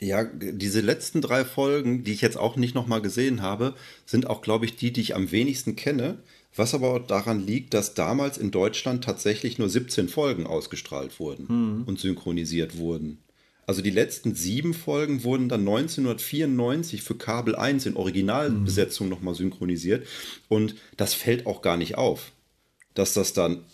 [0.00, 3.74] Ja, diese letzten drei Folgen, die ich jetzt auch nicht nochmal gesehen habe,
[4.06, 6.22] sind auch, glaube ich, die, die ich am wenigsten kenne.
[6.56, 11.46] Was aber auch daran liegt, dass damals in Deutschland tatsächlich nur 17 Folgen ausgestrahlt wurden
[11.48, 11.84] mhm.
[11.84, 13.18] und synchronisiert wurden.
[13.66, 19.12] Also die letzten sieben Folgen wurden dann 1994 für Kabel 1 in Originalbesetzung mhm.
[19.12, 20.08] nochmal synchronisiert.
[20.48, 22.32] Und das fällt auch gar nicht auf,
[22.94, 23.64] dass das dann,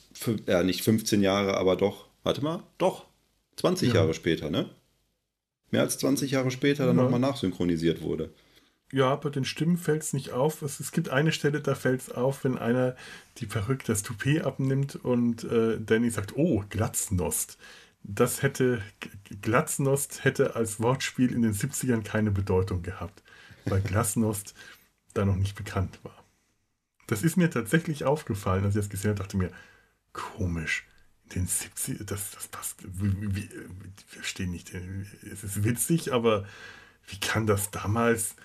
[0.47, 3.07] äh, nicht 15 Jahre, aber doch, warte mal, doch,
[3.57, 3.95] 20 ja.
[3.95, 4.69] Jahre später, ne?
[5.71, 7.03] Mehr als 20 Jahre später dann ja.
[7.03, 8.31] nochmal nachsynchronisiert wurde.
[8.93, 10.63] Ja, bei den Stimmen fällt es nicht auf.
[10.63, 12.95] Es, es, gibt eine Stelle, da fällt es auf, wenn einer
[13.39, 17.59] die Perücke, das Toupet abnimmt und äh, Danny sagt, oh, Glatznost.
[18.05, 18.83] Das hätte,
[19.43, 23.25] Glatznost hätte als Wortspiel in den 70ern keine Bedeutung gehabt,
[23.65, 24.55] weil Glasnost
[25.15, 26.25] da noch nicht bekannt war.
[27.09, 29.51] Das ist mir tatsächlich aufgefallen, als ich das gesehen habe, dachte mir,
[30.13, 30.87] komisch,
[31.25, 33.49] in den 70ern, das, das passt, wir
[34.07, 36.47] verstehen nicht, es ist witzig, aber
[37.09, 38.37] wie kann das damals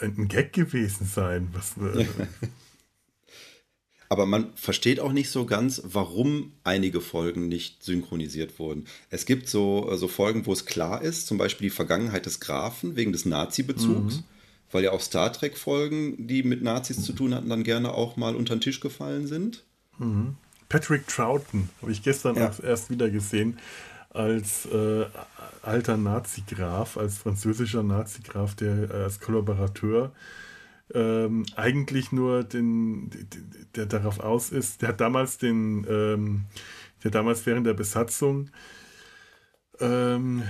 [0.00, 1.48] ein Gag gewesen sein.
[1.52, 2.06] Was, äh,
[4.08, 8.86] Aber man versteht auch nicht so ganz, warum einige Folgen nicht synchronisiert wurden.
[9.10, 12.96] Es gibt so, so Folgen, wo es klar ist, zum Beispiel die Vergangenheit des Grafen
[12.96, 14.24] wegen des Nazi-Bezugs, mhm.
[14.70, 17.02] weil ja auch Star Trek-Folgen, die mit Nazis mhm.
[17.02, 19.64] zu tun hatten, dann gerne auch mal unter den Tisch gefallen sind.
[19.98, 20.36] Mhm.
[20.70, 22.50] Patrick Troughton habe ich gestern ja.
[22.62, 23.58] erst wieder gesehen
[24.18, 25.06] als äh,
[25.62, 30.12] alter Nazi-Graf, als französischer Nazi-Graf, der äh, als Kollaborateur
[30.92, 33.10] ähm, eigentlich nur den,
[33.76, 36.46] der darauf aus ist, der hat damals den, ähm,
[37.04, 38.50] der damals während der Besatzung
[39.80, 40.42] ähm,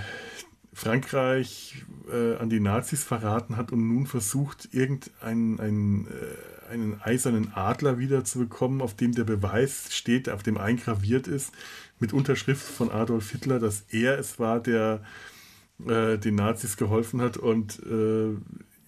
[0.73, 7.53] Frankreich äh, an die Nazis verraten hat und nun versucht, irgendeinen einen, äh, einen eisernen
[7.53, 11.53] Adler wiederzubekommen, auf dem der Beweis steht, auf dem eingraviert ist,
[12.01, 15.03] mit Unterschrift von Adolf Hitler, dass er es war, der
[15.87, 18.35] äh, den Nazis geholfen hat und äh,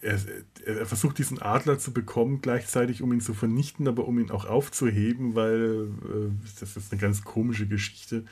[0.03, 0.19] er,
[0.65, 4.47] er, versucht diesen Adler zu bekommen, gleichzeitig um ihn zu vernichten, aber um ihn auch
[4.47, 8.25] aufzuheben, weil äh, das ist eine ganz komische Geschichte.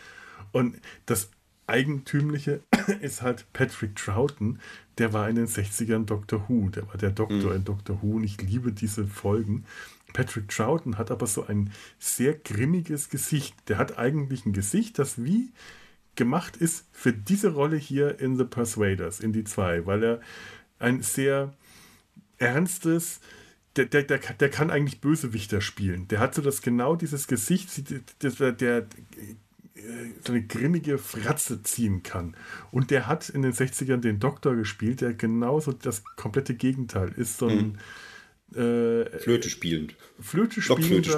[0.53, 1.31] Und das
[1.67, 2.63] Eigentümliche
[3.01, 4.59] ist halt Patrick Troughton,
[4.97, 7.57] der war in den 60ern Doctor Who, der war der Doktor mhm.
[7.57, 9.65] in Doctor Who und ich liebe diese Folgen.
[10.13, 13.55] Patrick Troughton hat aber so ein sehr grimmiges Gesicht.
[13.69, 15.53] Der hat eigentlich ein Gesicht, das wie
[16.17, 20.21] gemacht ist für diese Rolle hier in The Persuaders, in die zwei, weil er
[20.79, 21.55] ein sehr
[22.39, 23.21] ernstes,
[23.77, 26.09] der, der, der, der kann eigentlich Bösewichter spielen.
[26.09, 27.71] Der hat so das genau dieses Gesicht,
[28.23, 28.87] der, der,
[30.25, 32.37] so eine grimmige Fratze ziehen kann.
[32.73, 37.39] Und der hat in den 60ern den Doktor gespielt, der genauso das komplette Gegenteil ist.
[37.39, 37.79] So ein, mhm
[38.55, 39.95] Äh, Flöte spielend.
[40.21, 41.09] Flöte spielend.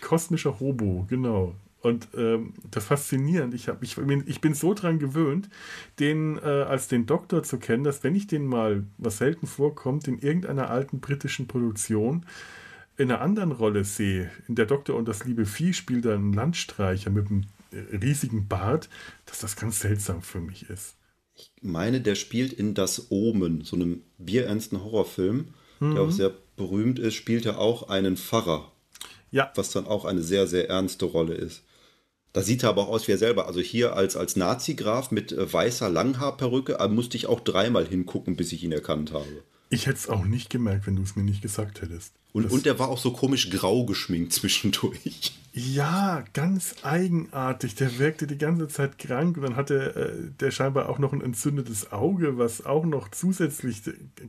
[0.00, 1.54] Kosmischer Hobo, genau.
[1.82, 3.54] Und ähm, das faszinierend.
[3.54, 5.48] Ich, hab, ich, ich bin so dran gewöhnt,
[5.98, 10.06] den äh, als den Doktor zu kennen, dass wenn ich den mal, was selten vorkommt,
[10.06, 12.26] in irgendeiner alten britischen Produktion
[12.98, 16.34] in einer anderen Rolle sehe, in der Doktor und das liebe Vieh spielt er einen
[16.34, 18.90] Landstreicher mit einem äh, riesigen Bart,
[19.24, 20.96] dass das ganz seltsam für mich ist.
[21.34, 25.94] Ich meine, der spielt in Das Omen, so einem bierernsten Horrorfilm, mhm.
[25.94, 28.70] der auch sehr berühmt ist, spielt er auch einen Pfarrer.
[29.30, 29.50] Ja.
[29.54, 31.62] Was dann auch eine sehr, sehr ernste Rolle ist.
[32.34, 33.46] Da sieht er aber auch aus wie er selber.
[33.46, 38.36] Also hier als, als Nazi-Graf mit äh, weißer Langhaarperücke äh, musste ich auch dreimal hingucken,
[38.36, 39.42] bis ich ihn erkannt habe.
[39.72, 42.12] Ich hätte es auch nicht gemerkt, wenn du es mir nicht gesagt hättest.
[42.32, 45.32] Und, und der war auch so komisch grau geschminkt zwischendurch.
[45.52, 47.76] Ja, ganz eigenartig.
[47.76, 51.22] Der wirkte die ganze Zeit krank und dann hatte äh, der scheinbar auch noch ein
[51.22, 53.82] entzündetes Auge, was auch noch zusätzlich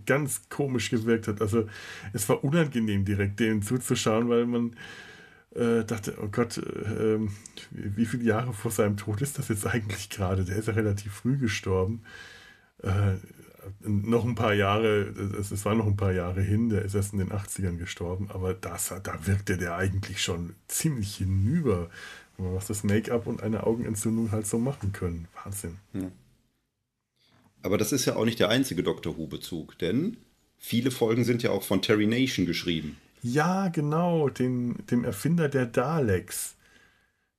[0.06, 1.42] ganz komisch gewirkt hat.
[1.42, 1.68] Also
[2.14, 4.76] es war unangenehm, direkt dem zuzuschauen, weil man
[5.56, 7.20] äh, dachte, oh Gott, äh,
[7.70, 10.44] wie viele Jahre vor seinem Tod ist das jetzt eigentlich gerade?
[10.44, 12.02] Der ist ja relativ früh gestorben.
[13.82, 17.20] Noch ein paar Jahre, es war noch ein paar Jahre hin, der ist erst in
[17.20, 21.90] den 80ern gestorben, aber das, da wirkte der eigentlich schon ziemlich hinüber,
[22.38, 25.28] was das Make-up und eine Augenentzündung halt so machen können.
[25.44, 25.78] Wahnsinn.
[25.94, 26.12] Ja.
[27.64, 29.18] Aber das ist ja auch nicht der einzige Dr.
[29.18, 30.18] Who-Bezug, denn
[30.58, 32.98] viele Folgen sind ja auch von Terry Nation geschrieben.
[33.22, 36.56] Ja, genau, den, dem Erfinder der Daleks.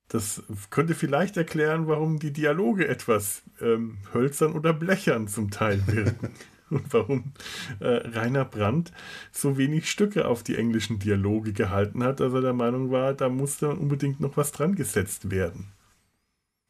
[0.07, 6.29] Das könnte vielleicht erklären, warum die Dialoge etwas ähm, hölzern oder blechern zum Teil wirken.
[6.69, 7.33] und warum
[7.79, 8.91] äh, Rainer Brandt
[9.31, 13.29] so wenig Stücke auf die englischen Dialoge gehalten hat, dass er der Meinung war, da
[13.29, 15.71] musste unbedingt noch was dran gesetzt werden.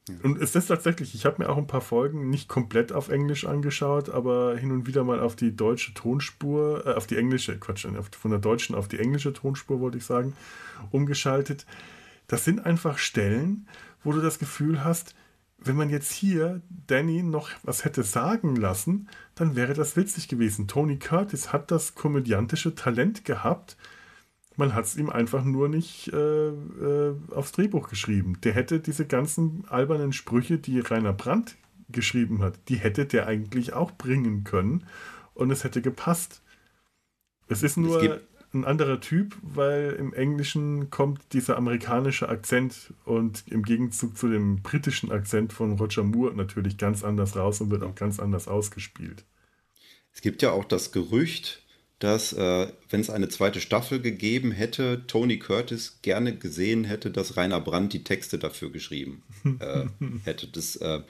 [0.10, 0.16] Ja.
[0.24, 3.46] Und es ist tatsächlich, ich habe mir auch ein paar Folgen nicht komplett auf Englisch
[3.46, 7.88] angeschaut, aber hin und wieder mal auf die deutsche Tonspur, äh, auf die englische, Quatsch,
[8.12, 10.34] von der deutschen auf die englische Tonspur, wollte ich sagen,
[10.92, 11.66] umgeschaltet.
[12.28, 13.68] Das sind einfach Stellen,
[14.04, 15.16] wo du das Gefühl hast,
[15.66, 20.68] wenn man jetzt hier Danny noch was hätte sagen lassen, dann wäre das witzig gewesen.
[20.68, 23.78] Tony Curtis hat das komödiantische Talent gehabt.
[24.56, 28.40] Man hat es ihm einfach nur nicht äh, äh, aufs Drehbuch geschrieben.
[28.44, 31.56] Der hätte diese ganzen albernen Sprüche, die Rainer Brandt
[31.90, 34.86] geschrieben hat, die hätte der eigentlich auch bringen können
[35.34, 36.42] und es hätte gepasst.
[37.48, 38.02] Es ist nur.
[38.02, 38.22] Es
[38.54, 44.62] ein anderer Typ, weil im Englischen kommt dieser amerikanische Akzent und im Gegenzug zu dem
[44.62, 49.26] britischen Akzent von Roger Moore natürlich ganz anders raus und wird auch ganz anders ausgespielt.
[50.14, 51.64] Es gibt ja auch das Gerücht,
[52.00, 57.38] dass, äh, wenn es eine zweite Staffel gegeben hätte, Tony Curtis gerne gesehen hätte, dass
[57.38, 59.24] Rainer Brandt die Texte dafür geschrieben
[59.60, 59.86] äh,
[60.24, 60.48] hätte.
[60.48, 61.02] Das äh,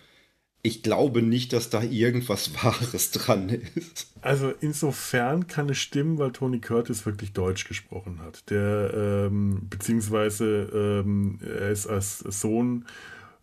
[0.66, 4.14] ich glaube nicht, dass da irgendwas Wahres dran ist.
[4.22, 8.50] Also insofern kann es stimmen, weil Tony Curtis wirklich Deutsch gesprochen hat.
[8.50, 12.86] Der, ähm, beziehungsweise ähm, er ist als Sohn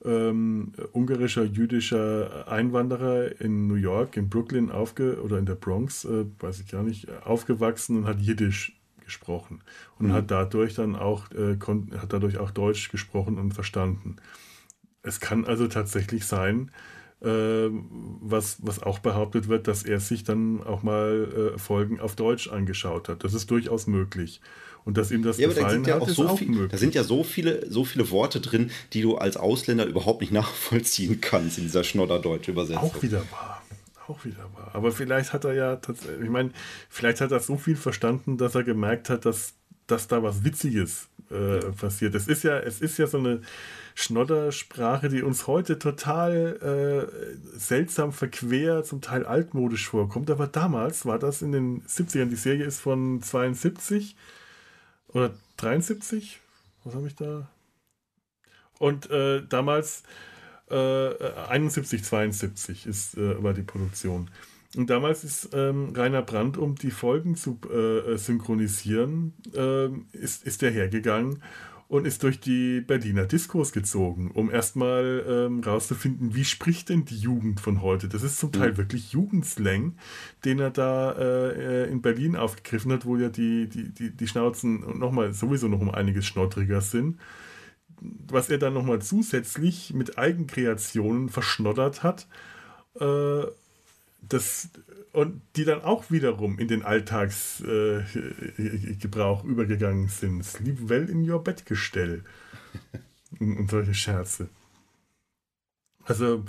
[0.03, 6.25] ähm, ungarischer jüdischer Einwanderer in New York, in Brooklyn aufge oder in der Bronx, äh,
[6.39, 9.61] weiß ich gar nicht, aufgewachsen und hat Jiddisch gesprochen
[9.99, 10.13] und mhm.
[10.13, 11.59] hat dadurch dann auch äh,
[11.99, 14.17] hat dadurch auch Deutsch gesprochen und verstanden.
[15.03, 16.71] Es kann also tatsächlich sein,
[17.23, 22.49] was, was auch behauptet wird, dass er sich dann auch mal äh, Folgen auf Deutsch
[22.49, 23.25] angeschaut hat.
[23.25, 24.41] Das ist durchaus möglich.
[24.87, 26.71] Und dass ihm das ja, gefallen da hat, ist so auch viel, möglich.
[26.71, 30.33] Da sind ja so viele, so viele Worte drin, die du als Ausländer überhaupt nicht
[30.33, 32.83] nachvollziehen kannst in dieser schnodderdeutsch Übersetzung.
[32.83, 33.63] Auch wieder wahr.
[34.09, 34.71] Auch wieder wahr.
[34.73, 36.51] Aber vielleicht hat er ja tatsächlich, ich meine,
[36.89, 39.53] vielleicht hat er so viel verstanden, dass er gemerkt hat, dass,
[39.87, 42.15] dass da was Witziges äh, passiert.
[42.15, 43.43] Es ist ja, es ist ja so eine
[43.95, 50.31] Schnoddersprache, die uns heute total äh, seltsam verquer, zum Teil altmodisch vorkommt.
[50.31, 52.29] Aber damals war das in den 70ern.
[52.29, 54.17] Die Serie ist von 72
[55.09, 56.41] oder 73.
[56.85, 57.49] Was habe ich da?
[58.79, 60.03] Und äh, damals
[60.71, 64.31] äh, 71, 72 ist äh, war die Produktion.
[64.77, 70.63] Und damals ist ähm, Rainer Brandt, um die Folgen zu äh, synchronisieren, äh, ist, ist
[70.63, 71.43] er hergegangen
[71.91, 77.19] und ist durch die Berliner Diskos gezogen, um erstmal ähm, rauszufinden, wie spricht denn die
[77.19, 78.09] Jugend von heute.
[78.09, 78.77] Das ist zum Teil mhm.
[78.77, 79.97] wirklich Jugendslang,
[80.45, 85.01] den er da äh, in Berlin aufgegriffen hat, wo ja die, die, die, die Schnauzen
[85.01, 87.19] nochmal sowieso noch um einiges schnottriger sind.
[88.29, 92.29] Was er dann nochmal zusätzlich mit Eigenkreationen verschnoddert hat.
[93.01, 93.47] Äh,
[94.23, 94.69] das,
[95.13, 100.45] und die dann auch wiederum in den Alltagsgebrauch äh, übergegangen sind.
[100.45, 102.23] Sleep well in your Bettgestell.
[103.39, 104.49] und, und solche Scherze.
[106.05, 106.45] Also,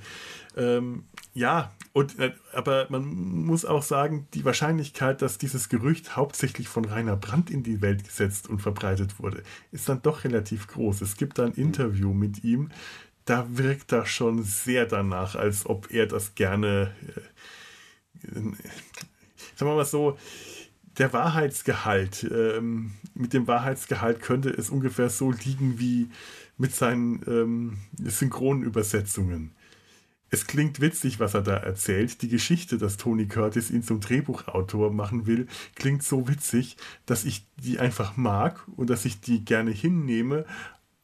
[0.56, 6.68] ähm, ja, und, äh, aber man muss auch sagen, die Wahrscheinlichkeit, dass dieses Gerücht hauptsächlich
[6.68, 11.02] von Rainer Brandt in die Welt gesetzt und verbreitet wurde, ist dann doch relativ groß.
[11.02, 12.70] Es gibt da ein Interview mit ihm,
[13.26, 17.20] da wirkt er schon sehr danach, als ob er das gerne, äh,
[18.22, 18.58] sagen
[19.60, 20.18] wir mal so,
[20.98, 26.10] der Wahrheitsgehalt, ähm, mit dem Wahrheitsgehalt könnte es ungefähr so liegen wie
[26.58, 29.56] mit seinen ähm, Synchronübersetzungen.
[30.34, 32.22] Es klingt witzig, was er da erzählt.
[32.22, 37.46] Die Geschichte, dass Tony Curtis ihn zum Drehbuchautor machen will, klingt so witzig, dass ich
[37.58, 40.46] die einfach mag und dass ich die gerne hinnehme,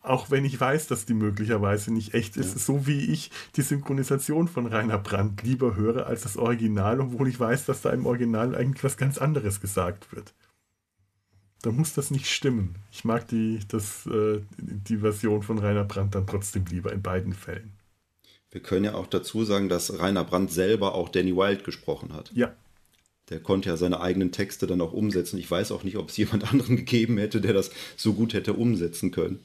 [0.10, 2.60] auch wenn ich weiß, dass die möglicherweise nicht echt ist, ja.
[2.60, 7.39] so wie ich die Synchronisation von Rainer Brandt lieber höre als das Original, obwohl ich
[7.39, 10.34] weiß, dass da im Original eigentlich was ganz anderes gesagt wird.
[11.62, 12.76] Da muss das nicht stimmen.
[12.91, 17.34] Ich mag die, das, äh, die Version von Rainer Brandt dann trotzdem lieber in beiden
[17.34, 17.74] Fällen.
[18.51, 22.32] Wir können ja auch dazu sagen, dass Rainer Brandt selber auch Danny Wilde gesprochen hat.
[22.34, 22.53] Ja.
[23.30, 25.38] Der konnte ja seine eigenen Texte dann auch umsetzen.
[25.38, 28.53] Ich weiß auch nicht, ob es jemand anderen gegeben hätte, der das so gut hätte
[28.53, 29.43] umsetzen können.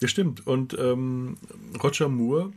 [0.00, 0.46] Ja, stimmt.
[0.46, 1.38] Und ähm,
[1.82, 2.52] Roger Moore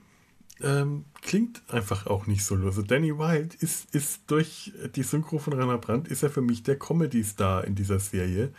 [0.61, 2.77] ähm, klingt einfach auch nicht so los.
[2.77, 6.63] Also Danny Wilde ist, ist durch die Synchro von Rainer Brandt, ist er für mich
[6.63, 8.51] der Comedy-Star in dieser Serie.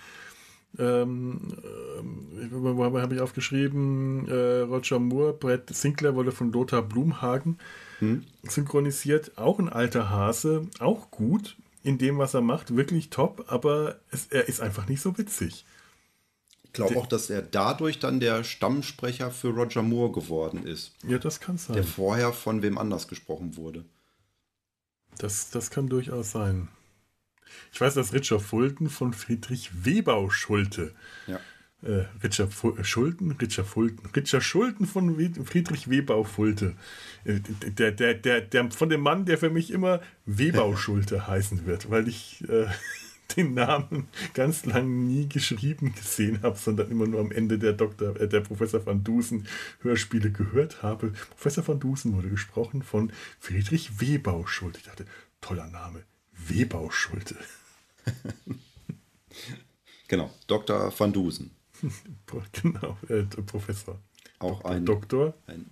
[0.79, 4.29] Ähm, äh, wo habe ich aufgeschrieben?
[4.29, 7.59] Äh, Roger Moore, Brett Sinclair wurde von Lothar Blumhagen
[7.99, 8.25] hm.
[8.45, 9.37] synchronisiert.
[9.37, 14.27] Auch ein alter Hase, auch gut in dem, was er macht, wirklich top, aber es,
[14.27, 15.65] er ist einfach nicht so witzig.
[16.71, 20.93] Ich glaube auch, dass er dadurch dann der Stammsprecher für Roger Moore geworden ist.
[21.05, 21.75] Ja, das kann sein.
[21.75, 23.85] Der vorher von wem anders gesprochen wurde.
[25.19, 26.69] Das, das kann durchaus sein.
[27.73, 30.95] Ich weiß, dass Richard Fulton von Friedrich Webau Schulte.
[31.27, 31.41] Ja.
[31.83, 36.77] Äh, Richard Fu Schulten, Richard Fulton, Richard Schulten von Friedrich Webau Fulte.
[37.25, 37.41] Äh,
[37.71, 41.91] der, der, der, der, von dem Mann, der für mich immer Webau Schulte heißen wird,
[41.91, 42.67] weil ich äh,
[43.37, 48.19] den Namen ganz lang nie geschrieben gesehen habe, sondern immer nur am Ende der Doktor,
[48.21, 49.47] äh, der Professor van Dusen
[49.81, 51.13] Hörspiele gehört habe.
[51.31, 54.79] Professor van Dusen wurde gesprochen von Friedrich Webau Schulte.
[54.79, 55.07] Ich dachte,
[55.41, 57.37] toller Name, Webau Schulte.
[60.09, 60.93] genau, Dr.
[60.97, 61.51] van Dusen.
[62.53, 63.99] genau, äh, Professor.
[64.39, 64.71] Auch Dr.
[64.71, 65.35] ein Doktor.
[65.47, 65.71] Ein,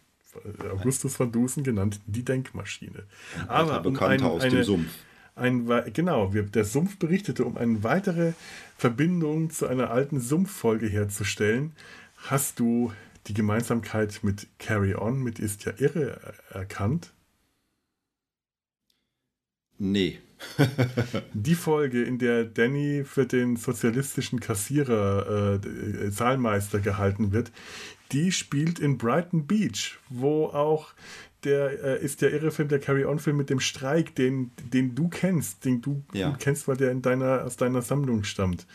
[0.70, 3.06] Augustus van Dusen genannt die Denkmaschine.
[3.40, 4.90] Ein Aber Bekannter um ein, aus dem Sumpf
[5.38, 8.32] ein, genau, wir, der Sumpf berichtete, um eine weitere
[8.76, 11.72] Verbindung zu einer alten Sumpffolge herzustellen,
[12.16, 12.92] hast du
[13.26, 17.12] die Gemeinsamkeit mit Carry On, mit Ist ja irre erkannt?
[19.78, 20.18] Nee.
[21.34, 27.50] die Folge, in der Danny für den sozialistischen Kassierer äh, Zahlmeister gehalten wird,
[28.12, 30.94] die spielt in Brighton Beach, wo auch
[31.44, 35.64] der äh, ist der irre Film, der Carry-On-Film mit dem Streik, den, den du kennst,
[35.64, 36.30] den du ja.
[36.30, 38.66] gut kennst, weil der in deiner, aus deiner Sammlung stammt.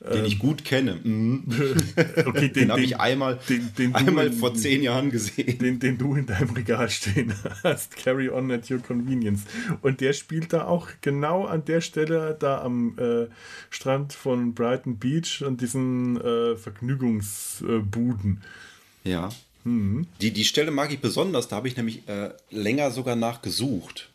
[0.00, 1.00] Den ähm, ich gut kenne.
[1.02, 1.44] Mhm.
[2.26, 5.58] okay, den, den habe ich einmal, den, den einmal in, vor zehn Jahren gesehen.
[5.64, 7.32] Den, den du in deinem Regal stehen
[7.62, 7.96] hast.
[7.96, 9.44] Carry on at your convenience.
[9.80, 13.28] Und der spielt da auch genau an der Stelle, da am äh,
[13.70, 18.42] Strand von Brighton Beach, an diesen äh, Vergnügungsbuden.
[19.04, 19.30] Ja.
[19.64, 20.06] Mhm.
[20.20, 24.10] Die, die Stelle mag ich besonders, da habe ich nämlich äh, länger sogar nachgesucht,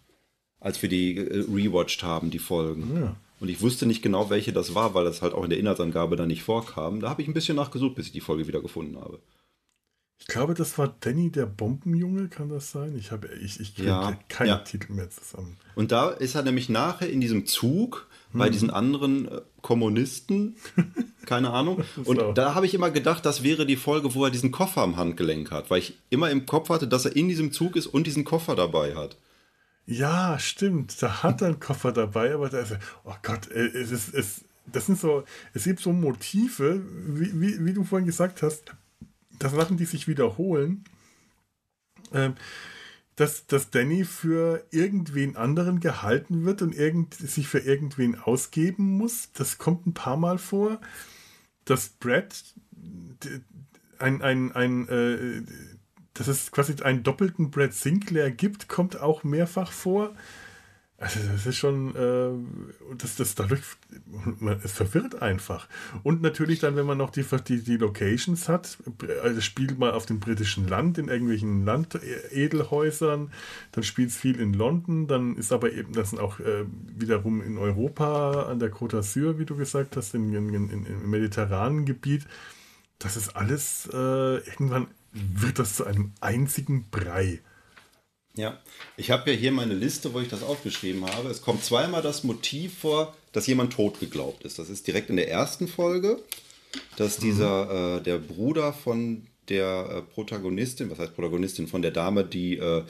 [0.59, 3.01] als wir die äh, rewatcht haben, die Folgen.
[3.01, 3.15] Ja.
[3.39, 6.15] Und ich wusste nicht genau, welche das war, weil das halt auch in der Inhaltsangabe
[6.15, 6.99] da nicht vorkam.
[6.99, 9.19] Da habe ich ein bisschen nachgesucht, bis ich die Folge wieder gefunden habe.
[10.19, 12.97] Ich glaube, das war Danny der Bombenjunge, kann das sein?
[12.97, 14.57] Ich habe ich, ich ja, keine ja.
[14.57, 15.55] Titel mehr zusammen.
[15.75, 18.51] Und da ist er nämlich nachher in diesem Zug bei hm.
[18.51, 20.55] diesen anderen äh, Kommunisten,
[21.25, 21.83] keine Ahnung.
[22.05, 22.31] Und so.
[22.33, 25.51] da habe ich immer gedacht, das wäre die Folge, wo er diesen Koffer am Handgelenk
[25.51, 28.23] hat, weil ich immer im Kopf hatte, dass er in diesem Zug ist und diesen
[28.23, 29.17] Koffer dabei hat.
[29.85, 31.01] Ja, stimmt.
[31.01, 34.13] Da hat er einen Koffer dabei, aber da ist er, oh Gott, äh, es ist,
[34.13, 35.23] es, das sind so,
[35.53, 38.75] es gibt so Motive, wie, wie, wie du vorhin gesagt hast,
[39.39, 40.83] das Sachen, die sich wiederholen.
[42.13, 42.35] Ähm,
[43.19, 49.33] dass, dass Danny für irgendwen anderen gehalten wird und irgend, sich für irgendwen ausgeben muss.
[49.33, 50.79] Das kommt ein paar Mal vor.
[51.65, 52.41] Dass Brad
[53.97, 55.41] ein, ein, ein, äh,
[56.13, 60.15] dass es quasi einen doppelten Brad Sinclair gibt, kommt auch mehrfach vor.
[61.01, 63.61] Also das ist schon, äh, das, das dadurch,
[64.63, 65.69] es verwirrt einfach.
[66.03, 68.77] Und natürlich dann, wenn man noch die, die, die Locations hat,
[69.23, 73.31] also spielt mal auf dem britischen Land, in irgendwelchen Landedelhäusern,
[73.71, 76.65] dann spielt es viel in London, dann ist aber eben, das sind auch äh,
[76.97, 81.09] wiederum in Europa, an der Côte d'Azur, wie du gesagt hast, in, in, in, im
[81.09, 82.25] mediterranen Gebiet.
[82.97, 87.39] Das ist alles, äh, irgendwann wird das zu einem einzigen Brei.
[88.35, 88.59] Ja,
[88.95, 91.29] ich habe ja hier meine Liste, wo ich das aufgeschrieben habe.
[91.29, 94.59] Es kommt zweimal das Motiv vor, dass jemand tot geglaubt ist.
[94.59, 96.21] Das ist direkt in der ersten Folge,
[96.95, 97.23] dass mhm.
[97.23, 102.57] dieser, äh, der Bruder von der äh, Protagonistin, was heißt Protagonistin, von der Dame, die
[102.57, 102.83] äh, äh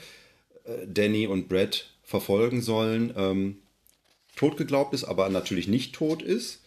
[0.86, 3.58] Danny und Brad verfolgen sollen, ähm,
[4.36, 6.60] tot geglaubt ist, aber natürlich nicht tot ist.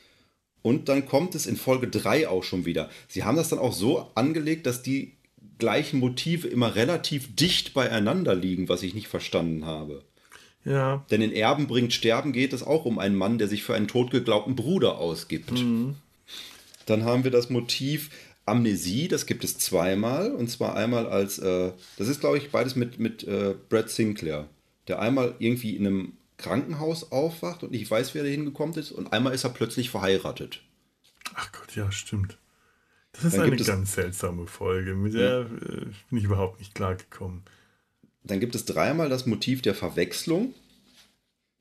[0.62, 2.90] Und dann kommt es in Folge 3 auch schon wieder.
[3.08, 5.14] Sie haben das dann auch so angelegt, dass die
[5.60, 10.04] gleichen Motive immer relativ dicht beieinander liegen, was ich nicht verstanden habe.
[10.66, 11.06] Ja.
[11.12, 13.88] Denn in Erben bringt Sterben geht es auch um einen Mann, der sich für einen
[13.88, 15.52] totgeglaubten Bruder ausgibt.
[15.52, 15.96] Mhm.
[16.86, 18.10] Dann haben wir das Motiv
[18.46, 20.32] Amnesie, das gibt es zweimal.
[20.32, 24.48] Und zwar einmal als, äh, das ist glaube ich beides mit, mit äh, Brad Sinclair,
[24.88, 28.92] der einmal irgendwie in einem Krankenhaus aufwacht und nicht weiß, wer da hingekommen ist.
[28.92, 30.62] Und einmal ist er plötzlich verheiratet.
[31.36, 32.38] Ach Gott, ja, stimmt.
[33.14, 37.44] Das ist dann eine ganz seltsame Folge, mit der äh, bin ich überhaupt nicht klargekommen.
[38.24, 40.54] Dann gibt es dreimal das Motiv der Verwechslung,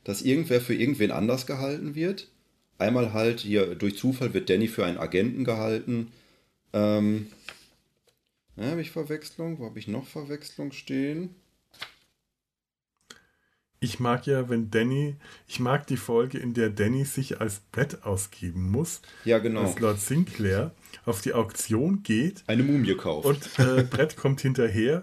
[0.04, 2.28] dass irgendwer für irgendwen anders gehalten wird.
[2.78, 6.10] Einmal halt hier durch Zufall wird Danny für einen Agenten gehalten.
[6.72, 7.28] Ähm,
[8.56, 9.58] ja, habe ich Verwechslung?
[9.58, 11.34] Wo habe ich noch Verwechslung stehen?
[13.82, 15.16] Ich mag ja, wenn Danny,
[15.48, 19.02] ich mag die Folge, in der Danny sich als Brett ausgeben muss.
[19.24, 19.62] Ja, genau.
[19.62, 20.72] Als Lord Sinclair
[21.04, 22.44] auf die Auktion geht.
[22.46, 23.26] Eine Mumie kauft.
[23.26, 25.02] Und äh, Brett kommt hinterher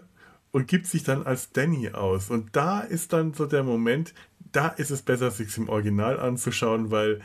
[0.51, 2.29] und gibt sich dann als Danny aus.
[2.29, 4.13] Und da ist dann so der Moment,
[4.53, 7.19] da ist es besser, sich im Original anzuschauen, weil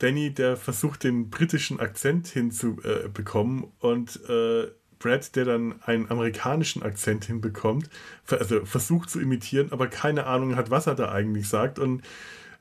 [0.00, 4.66] Danny, der versucht, den britischen Akzent hinzubekommen äh, und äh,
[4.98, 7.90] Brad, der dann einen amerikanischen Akzent hinbekommt,
[8.28, 12.02] also versucht zu imitieren, aber keine Ahnung hat, was er da eigentlich sagt und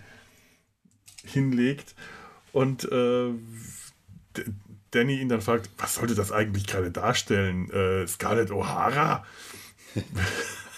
[1.26, 1.96] hinlegt
[2.52, 3.30] und äh,
[4.92, 7.70] Danny ihn dann fragt, was sollte das eigentlich gerade darstellen?
[7.72, 9.24] Äh, Scarlett O'Hara?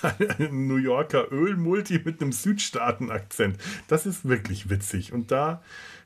[0.04, 3.58] ein New Yorker Ölmulti mit einem Südstaaten-Akzent.
[3.88, 5.14] Das ist wirklich witzig.
[5.14, 5.62] Und da,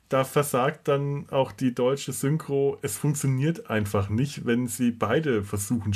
[0.09, 2.77] da versagt dann auch die deutsche Synchro.
[2.81, 5.93] Es funktioniert einfach nicht, wenn sie beide versuchen,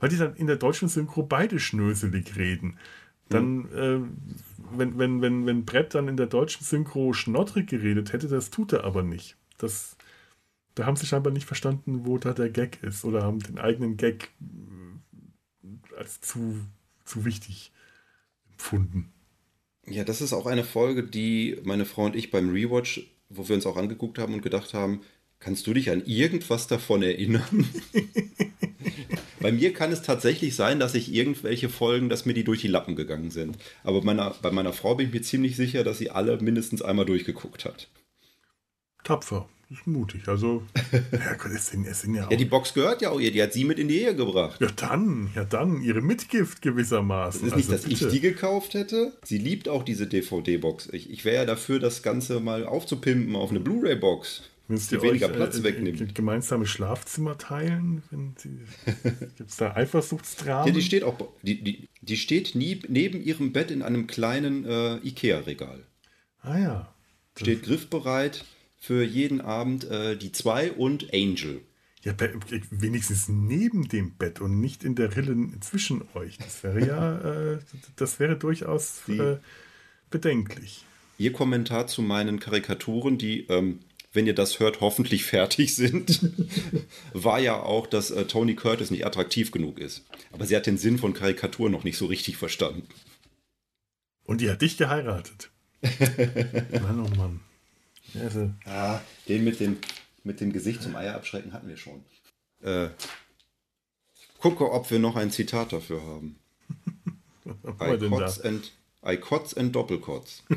[0.00, 2.78] weil die dann in der deutschen Synchro beide schnöselig reden.
[3.28, 3.66] Dann, mhm.
[3.74, 4.00] äh,
[4.76, 8.72] wenn, wenn, wenn, wenn Brett dann in der deutschen Synchro schnottrig geredet hätte, das tut
[8.72, 9.36] er aber nicht.
[9.58, 9.96] Das,
[10.74, 13.96] da haben sie scheinbar nicht verstanden, wo da der Gag ist oder haben den eigenen
[13.96, 16.60] Gag äh, als zu
[17.08, 17.72] zu wichtig
[18.50, 19.12] empfunden.
[19.86, 23.54] Ja, das ist auch eine Folge, die meine Frau und ich beim Rewatch, wo wir
[23.54, 25.00] uns auch angeguckt haben und gedacht haben,
[25.40, 27.66] kannst du dich an irgendwas davon erinnern?
[29.40, 32.68] bei mir kann es tatsächlich sein, dass ich irgendwelche Folgen, dass mir die durch die
[32.68, 33.56] Lappen gegangen sind.
[33.82, 37.06] Aber meiner, bei meiner Frau bin ich mir ziemlich sicher, dass sie alle mindestens einmal
[37.06, 37.88] durchgeguckt hat.
[39.04, 39.48] Tapfer.
[39.68, 40.26] Das ist mutig.
[40.28, 40.62] Also,
[41.12, 42.30] ja Gott, es sind, es sind ja auch.
[42.30, 43.30] Ja, die Box gehört ja auch ihr.
[43.30, 44.58] Die hat sie mit in die Ehe gebracht.
[44.62, 45.82] Ja, dann, ja, dann.
[45.82, 47.42] Ihre Mitgift gewissermaßen.
[47.42, 48.06] Das ist nicht, also, dass bitte.
[48.06, 49.12] ich die gekauft hätte.
[49.24, 50.88] Sie liebt auch diese DVD-Box.
[50.92, 54.44] Ich, ich wäre ja dafür, das Ganze mal aufzupimpen auf eine Blu-ray-Box.
[54.68, 56.14] Müsst ihr weniger euch, Platz äh, wegnimmt.
[56.14, 58.02] Gemeinsame Schlafzimmer teilen?
[59.36, 60.66] Gibt es da Eifersuchtsdramen?
[60.66, 61.16] Ja, die steht auch.
[61.42, 65.84] Die, die, die steht nie, neben ihrem Bett in einem kleinen äh, IKEA-Regal.
[66.40, 66.94] Ah ja.
[67.36, 68.44] Steht griffbereit
[68.78, 71.62] für jeden Abend äh, die zwei und Angel.
[72.04, 72.14] Ja,
[72.70, 76.38] wenigstens neben dem Bett und nicht in der Rille zwischen euch.
[76.38, 77.18] Das wäre ja,
[77.54, 77.58] äh,
[77.96, 79.36] das wäre durchaus äh,
[80.08, 80.84] bedenklich.
[81.18, 83.80] Ihr Kommentar zu meinen Karikaturen, die, ähm,
[84.12, 86.20] wenn ihr das hört, hoffentlich fertig sind,
[87.12, 90.04] war ja auch, dass äh, Tony Curtis nicht attraktiv genug ist.
[90.30, 92.86] Aber sie hat den Sinn von Karikaturen noch nicht so richtig verstanden.
[94.24, 95.50] Und die hat dich geheiratet.
[95.82, 97.40] Mann, oh Mann.
[98.14, 98.50] Also.
[98.64, 99.76] Ah, den mit dem,
[100.24, 102.04] mit dem Gesicht zum Eier abschrecken hatten wir schon.
[102.62, 102.88] Äh,
[104.38, 106.38] gucke, ob wir noch ein Zitat dafür haben.
[107.80, 108.72] I kotz, and,
[109.04, 110.42] I kotz and Doppelkotz.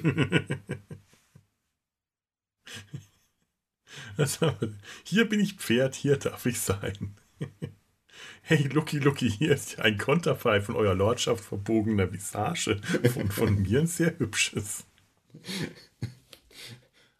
[5.04, 7.16] hier bin ich Pferd, hier darf ich sein.
[8.41, 12.82] hey, Lucky, Lucky, hier ist ja ein Konterfei von eurer Lordschaft verbogener Visage.
[13.14, 14.84] Von, von mir ein sehr hübsches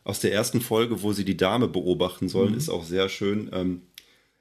[0.04, 2.58] aus der ersten Folge, wo sie die Dame beobachten sollen, mhm.
[2.58, 3.50] ist auch sehr schön.
[3.54, 3.82] Ähm,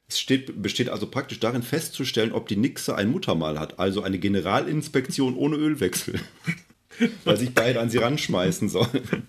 [0.09, 4.19] es steht, besteht also praktisch darin festzustellen, ob die Nixe ein Muttermal hat, also eine
[4.19, 6.19] Generalinspektion ohne Ölwechsel.
[7.25, 9.29] Weil sich beide an sie ranschmeißen sollen.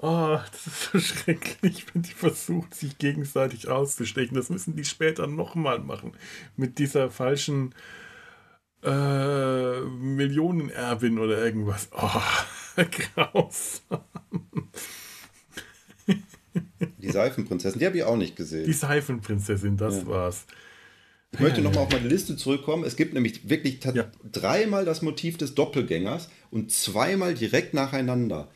[0.00, 4.36] Oh, das ist so schrecklich, wenn die versucht, sich gegenseitig auszustechen.
[4.36, 6.12] Das müssen die später nochmal machen.
[6.56, 7.74] Mit dieser falschen
[8.84, 11.88] äh, Millionenerbin oder irgendwas.
[11.90, 12.22] Oh,
[13.16, 14.04] grausam.
[16.98, 18.66] Die Seifenprinzessin, die habe ich auch nicht gesehen.
[18.66, 20.06] Die Seifenprinzessin, das ja.
[20.06, 20.46] war's.
[21.32, 22.84] Ich möchte nochmal auf meine Liste zurückkommen.
[22.84, 24.10] Es gibt nämlich wirklich ja.
[24.32, 28.48] dreimal das Motiv des Doppelgängers und zweimal direkt nacheinander.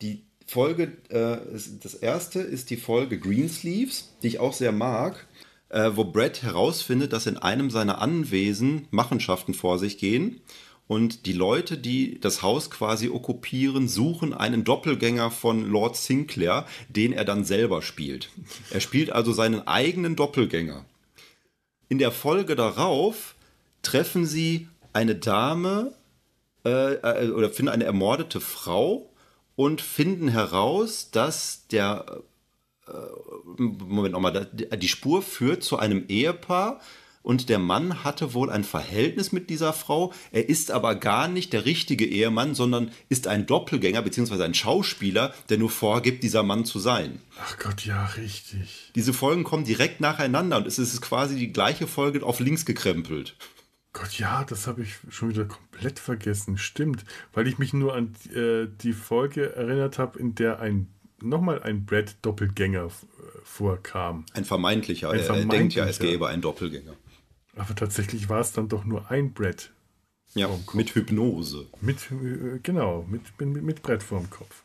[0.00, 1.38] Die Folge, äh,
[1.82, 5.26] das erste ist die Folge Greensleeves, die ich auch sehr mag,
[5.68, 10.40] äh, wo Brad herausfindet, dass in einem seiner Anwesen Machenschaften vor sich gehen
[10.88, 17.12] und die Leute, die das Haus quasi okkupieren, suchen einen Doppelgänger von Lord Sinclair, den
[17.12, 18.30] er dann selber spielt.
[18.70, 20.84] Er spielt also seinen eigenen Doppelgänger.
[21.88, 23.34] In der Folge darauf
[23.82, 25.92] treffen sie eine Dame
[26.64, 29.10] äh, äh, oder finden eine ermordete Frau
[29.56, 32.22] und finden heraus, dass der
[32.86, 32.92] äh,
[33.58, 36.80] Moment nochmal, die Spur führt zu einem Ehepaar,
[37.26, 40.12] und der Mann hatte wohl ein Verhältnis mit dieser Frau.
[40.30, 44.44] Er ist aber gar nicht der richtige Ehemann, sondern ist ein Doppelgänger bzw.
[44.44, 47.20] ein Schauspieler, der nur vorgibt, dieser Mann zu sein.
[47.40, 48.92] Ach Gott, ja, richtig.
[48.94, 53.34] Diese Folgen kommen direkt nacheinander und es ist quasi die gleiche Folge auf links gekrempelt.
[53.92, 56.58] Gott, ja, das habe ich schon wieder komplett vergessen.
[56.58, 60.86] Stimmt, weil ich mich nur an äh, die Folge erinnert habe, in der ein
[61.20, 62.88] nochmal ein Brad-Doppelgänger
[63.42, 64.26] vorkam.
[64.32, 65.10] Ein vermeintlicher.
[65.10, 65.54] Ein vermeintlicher.
[65.54, 66.94] Er denkt ja, es gäbe einen Doppelgänger.
[67.56, 69.72] Aber tatsächlich war es dann doch nur ein Brett.
[70.34, 71.66] Ja, mit Hypnose.
[71.80, 74.62] Mit, äh, genau, mit, mit, mit Brett vorm Kopf.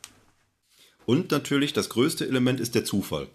[1.06, 3.28] Und natürlich das größte Element ist der Zufall.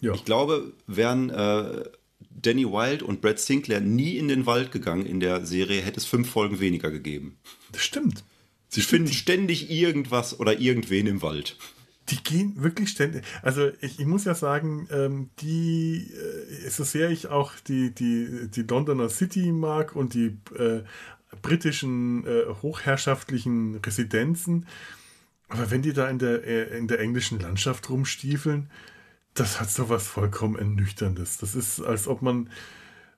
[0.00, 0.14] Ja.
[0.14, 1.84] Ich glaube, wären äh,
[2.30, 6.06] Danny Wilde und Brad Sinclair nie in den Wald gegangen in der Serie, hätte es
[6.06, 7.38] fünf Folgen weniger gegeben.
[7.72, 8.24] Das stimmt.
[8.68, 11.56] Sie finden ständig irgendwas oder irgendwen im Wald.
[12.08, 13.24] Die gehen wirklich ständig.
[13.42, 18.48] Also ich, ich muss ja sagen, ähm, die, äh, so sehr ich auch die, die,
[18.48, 20.82] die Londoner City mag und die äh,
[21.40, 24.66] britischen äh, hochherrschaftlichen Residenzen,
[25.52, 28.70] aber wenn die da in der, äh, in der englischen Landschaft rumstiefeln,
[29.34, 31.38] das hat so was vollkommen Ernüchterndes.
[31.38, 32.50] Das ist, als ob man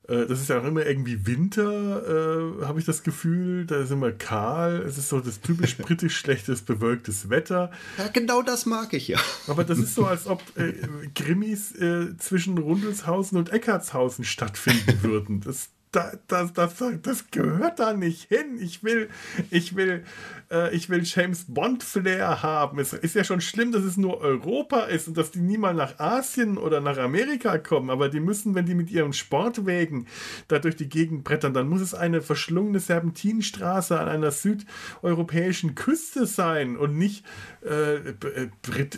[0.06, 3.64] das ist ja auch immer irgendwie Winter, äh, habe ich das Gefühl.
[3.64, 4.82] Da ist immer kahl.
[4.82, 7.70] Es ist so das typisch britisch schlechtes, bewölktes Wetter.
[7.96, 9.18] Ja, genau das mag ich ja.
[9.46, 10.74] Aber das ist so, als ob äh,
[11.14, 15.40] Grimmis äh, zwischen Rundelshausen und Eckartshausen stattfinden würden.
[15.40, 18.58] Das, das, das, das, gehört da nicht hin.
[18.60, 19.08] Ich will,
[19.50, 20.04] ich will
[20.50, 22.78] äh, ich will James Bond Flair haben.
[22.78, 25.98] Es ist ja schon schlimm, dass es nur Europa ist und dass die niemals nach
[25.98, 30.06] Asien oder nach Amerika kommen, aber die müssen, wenn die mit ihren Sportwägen
[30.48, 36.26] da durch die Gegend brettern, dann muss es eine verschlungene Serpentinstraße an einer südeuropäischen Küste
[36.26, 37.24] sein und nicht
[37.64, 38.50] äh, äh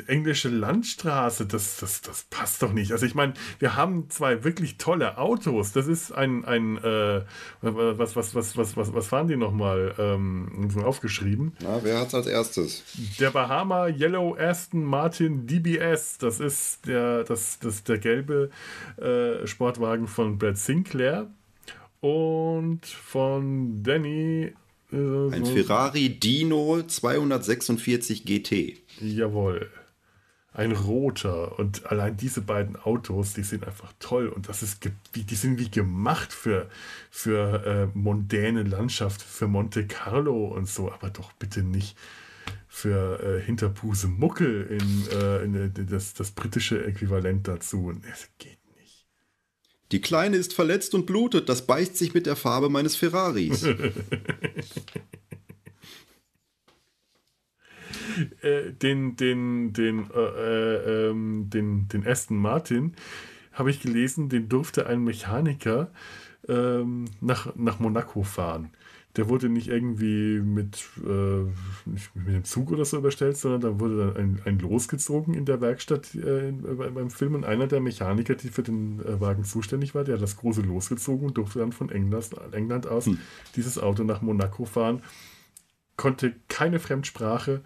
[0.06, 1.46] englische Landstraße.
[1.46, 2.92] Das, das, das passt doch nicht.
[2.92, 5.72] Also ich meine, wir haben zwei wirklich tolle Autos.
[5.72, 7.22] Das ist ein, ein äh,
[7.60, 11.56] was, was, was, was, was, was fahren die nochmal ähm, aufgeschrieben?
[11.60, 12.84] Na, wer hat's als erstes?
[13.20, 16.18] Der Bahama Yellow Aston Martin DBS.
[16.18, 18.50] Das ist der, das, das der gelbe
[18.96, 21.28] äh, Sportwagen von Brad Sinclair.
[22.00, 24.52] Und von Danny.
[24.92, 28.76] Äh, Ein so Ferrari Dino 246 GT.
[29.00, 29.70] Jawohl
[30.56, 35.34] ein roter und allein diese beiden Autos, die sind einfach toll und das ist die
[35.34, 36.70] sind wie gemacht für
[37.10, 41.94] für äh, mondäne Landschaft, für Monte Carlo und so, aber doch bitte nicht
[42.68, 47.92] für äh, Hinterpuse Muckel in, äh, in, in äh, das, das britische Äquivalent dazu.
[48.10, 48.55] Es geht nicht.
[49.92, 53.66] Die Kleine ist verletzt und blutet, das beißt sich mit der Farbe meines Ferraris.
[58.40, 62.94] Äh, den, den, den, äh, äh, ähm, den, den Aston Martin,
[63.52, 65.90] habe ich gelesen, den durfte ein Mechaniker
[66.48, 68.70] ähm, nach, nach Monaco fahren.
[69.16, 71.44] Der wurde nicht irgendwie mit, äh,
[71.88, 75.46] nicht mit dem Zug oder so überstellt, sondern da wurde dann ein, ein losgezogen in
[75.46, 79.94] der Werkstatt äh, beim Film und einer der Mechaniker, die für den äh, Wagen zuständig
[79.94, 83.18] war, der hat das große losgezogen und durfte dann von England, England aus hm.
[83.54, 85.02] dieses Auto nach Monaco fahren.
[85.96, 87.62] Konnte keine Fremdsprache,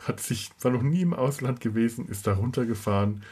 [0.00, 3.22] hat sich, war noch nie im Ausland gewesen, ist da runtergefahren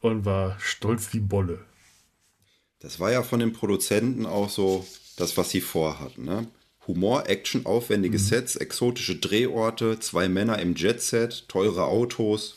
[0.00, 1.60] und war stolz wie Bolle.
[2.80, 4.86] Das war ja von den Produzenten auch so
[5.16, 6.24] das, was sie vorhatten.
[6.24, 6.46] Ne?
[6.86, 8.22] Humor, Action, aufwendige mhm.
[8.22, 12.56] Sets, exotische Drehorte, zwei Männer im Jetset, teure Autos.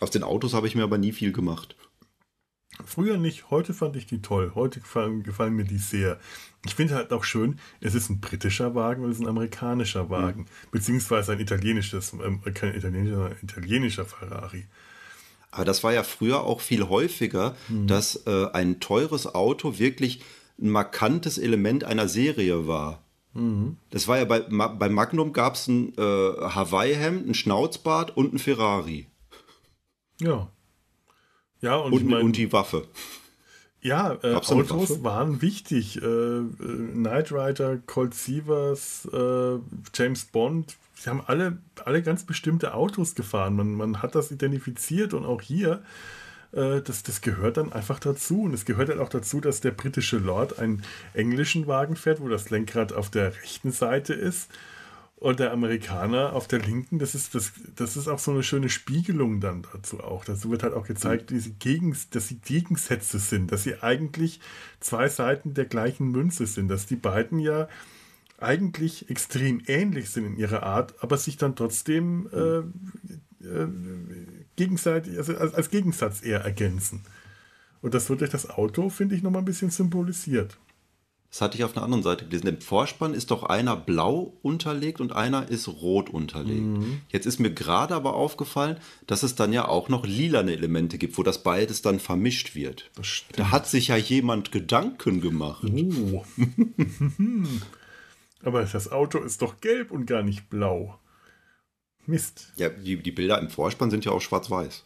[0.00, 1.76] Aus den Autos habe ich mir aber nie viel gemacht.
[2.84, 4.52] Früher nicht, heute fand ich die toll.
[4.54, 6.20] Heute gefallen, gefallen mir die sehr.
[6.66, 10.10] Ich finde halt auch schön, es ist ein britischer Wagen und es ist ein amerikanischer
[10.10, 10.42] Wagen.
[10.42, 10.70] Mhm.
[10.72, 14.66] Beziehungsweise ein italienisches, äh, kein italienischer, sondern italienischer Ferrari.
[15.50, 17.86] Aber das war ja früher auch viel häufiger, mhm.
[17.86, 20.20] dass äh, ein teures Auto wirklich
[20.60, 23.02] ein markantes Element einer Serie war.
[23.34, 23.76] Mhm.
[23.90, 28.38] Das war ja bei, bei Magnum gab es ein äh, Hawaii-Hemd, ein Schnauzbart und ein
[28.38, 29.06] Ferrari.
[30.20, 30.48] Ja.
[31.60, 32.86] Ja, und, Und, ich mein, und die Waffe.
[33.80, 36.00] ja, äh, Autos waren wichtig.
[36.00, 36.44] Äh, äh,
[36.94, 39.58] Knight Rider, Colt Sievers, äh,
[39.94, 43.56] James Bond, sie haben alle, alle ganz bestimmte Autos gefahren.
[43.56, 45.82] Man, man hat das identifiziert und auch hier,
[46.56, 48.42] äh, das, das gehört dann einfach dazu.
[48.42, 50.82] Und es gehört halt auch dazu, dass der britische Lord einen
[51.14, 54.50] englischen Wagen fährt, wo das Lenkrad auf der rechten Seite ist.
[55.18, 58.68] Und der Amerikaner auf der linken, das ist, das, das ist auch so eine schöne
[58.68, 60.26] Spiegelung dann dazu auch.
[60.26, 64.40] Dazu wird halt auch gezeigt, diese Gegens, dass sie Gegensätze sind, dass sie eigentlich
[64.78, 67.66] zwei Seiten der gleichen Münze sind, dass die beiden ja
[68.38, 72.62] eigentlich extrem ähnlich sind in ihrer Art, aber sich dann trotzdem äh,
[73.42, 73.66] äh,
[74.56, 77.02] gegenseitig, also als, als Gegensatz eher ergänzen.
[77.82, 80.58] Und das wird durch das Auto, finde ich, nochmal ein bisschen symbolisiert.
[81.30, 82.46] Das hatte ich auf einer anderen Seite gelesen.
[82.46, 86.62] Im Vorspann ist doch einer blau unterlegt und einer ist rot unterlegt.
[86.62, 87.00] Mhm.
[87.10, 91.18] Jetzt ist mir gerade aber aufgefallen, dass es dann ja auch noch lilane Elemente gibt,
[91.18, 92.90] wo das beides dann vermischt wird.
[93.32, 95.64] Da hat sich ja jemand Gedanken gemacht.
[95.70, 96.24] Oh.
[98.42, 100.98] Aber das Auto ist doch gelb und gar nicht blau.
[102.08, 102.52] Mist.
[102.56, 104.82] Ja, die, die Bilder im Vorspann sind ja auch schwarz-weiß.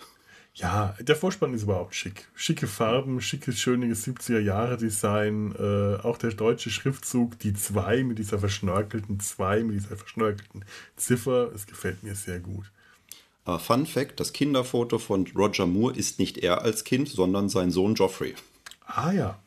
[0.55, 2.29] Ja, der Vorspann ist überhaupt schick.
[2.35, 5.55] Schicke Farben, schickes, schönes 70er-Jahre-Design.
[5.57, 10.65] Äh, auch der deutsche Schriftzug, die 2 mit dieser verschnörkelten 2, mit dieser verschnörkelten
[10.97, 11.53] Ziffer.
[11.55, 12.71] Es gefällt mir sehr gut.
[13.45, 17.71] Aber Fun Fact: Das Kinderfoto von Roger Moore ist nicht er als Kind, sondern sein
[17.71, 18.35] Sohn Geoffrey.
[18.87, 19.39] Ah ja,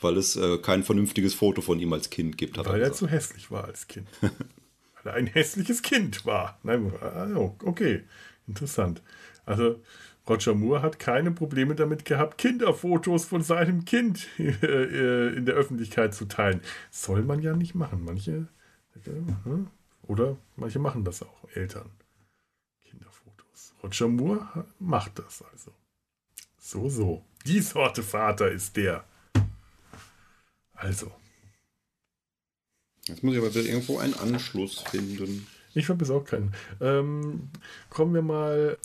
[0.00, 2.92] Weil es äh, kein vernünftiges Foto von ihm als Kind gibt, hat weil er er
[2.92, 4.06] zu hässlich war als Kind.
[5.02, 6.58] weil er ein hässliches Kind war.
[6.62, 8.04] Nein, also, okay,
[8.46, 9.02] interessant.
[9.44, 9.80] Also
[10.28, 16.14] Roger Moore hat keine Probleme damit gehabt, Kinderfotos von seinem Kind äh, in der Öffentlichkeit
[16.14, 16.60] zu teilen.
[16.90, 18.04] Soll man ja nicht machen.
[18.04, 18.46] Manche
[19.04, 21.90] äh, oder manche machen das auch, Eltern.
[22.84, 23.74] Kinderfotos.
[23.82, 25.72] Roger Moore macht das also.
[26.58, 27.24] So, so.
[27.44, 29.04] Die Sorte Vater ist der.
[30.74, 31.12] Also,
[33.12, 35.46] Jetzt muss ich aber irgendwo einen Anschluss finden.
[35.74, 36.52] Ich habe auch keinen.
[36.80, 37.50] Ähm,
[37.90, 38.78] kommen wir mal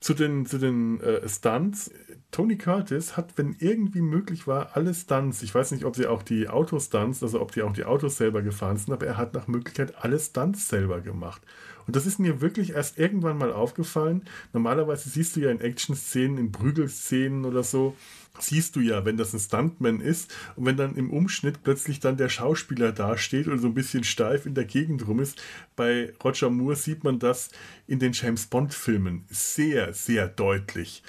[0.00, 1.90] zu den, zu den äh, Stunts.
[2.30, 6.22] Tony Curtis hat, wenn irgendwie möglich war, alle Stunts, ich weiß nicht, ob sie auch
[6.22, 9.48] die Autostunts, also ob die auch die Autos selber gefahren sind, aber er hat nach
[9.48, 11.42] Möglichkeit alle Stunts selber gemacht.
[11.86, 14.22] Und das ist mir wirklich erst irgendwann mal aufgefallen.
[14.54, 17.94] Normalerweise siehst du ja in Action-Szenen, in Prügelszenen oder so,
[18.38, 22.16] siehst du ja, wenn das ein Stuntman ist und wenn dann im Umschnitt plötzlich dann
[22.16, 25.42] der Schauspieler dasteht und so ein bisschen steif in der Gegend rum ist.
[25.76, 27.50] Bei Roger Moore sieht man das
[27.86, 31.02] in den James Bond-Filmen sehr, sehr deutlich.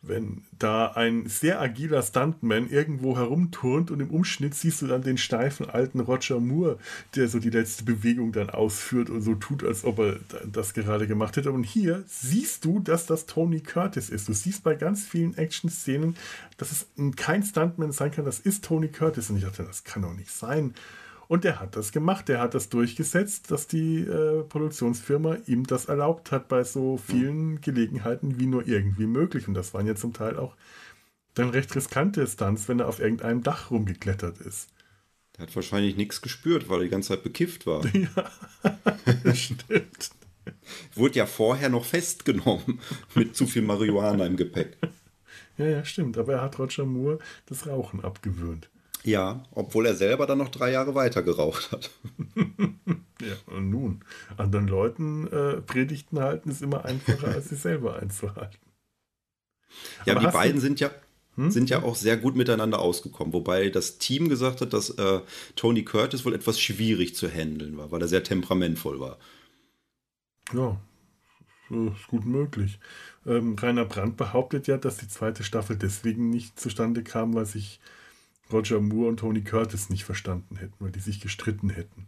[0.00, 5.18] Wenn da ein sehr agiler Stuntman irgendwo herumturnt und im Umschnitt siehst du dann den
[5.18, 6.78] steifen alten Roger Moore,
[7.16, 11.08] der so die letzte Bewegung dann ausführt und so tut, als ob er das gerade
[11.08, 11.50] gemacht hätte.
[11.50, 14.28] Und hier siehst du, dass das Tony Curtis ist.
[14.28, 16.16] Du siehst bei ganz vielen Action-Szenen,
[16.58, 16.86] dass es
[17.16, 19.30] kein Stuntman sein kann, das ist Tony Curtis.
[19.30, 20.74] Und ich dachte, das kann doch nicht sein.
[21.28, 25.84] Und der hat das gemacht, der hat das durchgesetzt, dass die äh, Produktionsfirma ihm das
[25.84, 29.46] erlaubt hat bei so vielen Gelegenheiten wie nur irgendwie möglich.
[29.46, 30.56] Und das waren ja zum Teil auch
[31.34, 34.70] dann recht riskante Stunts, wenn er auf irgendeinem Dach rumgeklettert ist.
[35.36, 37.84] Der hat wahrscheinlich nichts gespürt, weil er die ganze Zeit bekifft war.
[37.94, 38.30] Ja,
[39.22, 40.10] das stimmt.
[40.94, 42.80] Wurde ja vorher noch festgenommen
[43.14, 44.78] mit zu viel Marihuana im Gepäck.
[45.58, 46.16] Ja, ja, stimmt.
[46.16, 48.70] Aber er hat Roger Moore das Rauchen abgewöhnt.
[49.08, 51.90] Ja, obwohl er selber dann noch drei Jahre weiter geraucht hat.
[53.20, 54.04] Ja, und nun,
[54.36, 58.60] anderen Leuten äh, Predigten halten ist immer einfacher, als sie selber einzuhalten.
[60.06, 60.90] Ja, Aber die hast du- beiden sind ja,
[61.34, 61.50] Hm?
[61.50, 65.20] sind ja auch sehr gut miteinander ausgekommen, wobei das Team gesagt hat, dass äh,
[65.56, 69.18] Tony Curtis wohl etwas schwierig zu handeln war, weil er sehr temperamentvoll war.
[70.54, 70.80] Ja,
[71.70, 72.78] ist gut möglich.
[73.26, 77.80] Ähm, Rainer Brandt behauptet ja, dass die zweite Staffel deswegen nicht zustande kam, weil sich
[78.52, 82.06] Roger Moore und Tony Curtis nicht verstanden hätten, weil die sich gestritten hätten.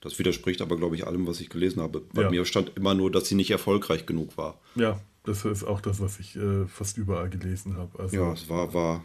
[0.00, 2.00] Das widerspricht aber, glaube ich, allem, was ich gelesen habe.
[2.14, 2.30] Bei Ja.
[2.30, 4.60] mir stand immer nur, dass sie nicht erfolgreich genug war.
[4.76, 7.98] Ja, das ist auch das, was ich äh, fast überall gelesen habe.
[7.98, 9.04] Also, Ja, es war, war,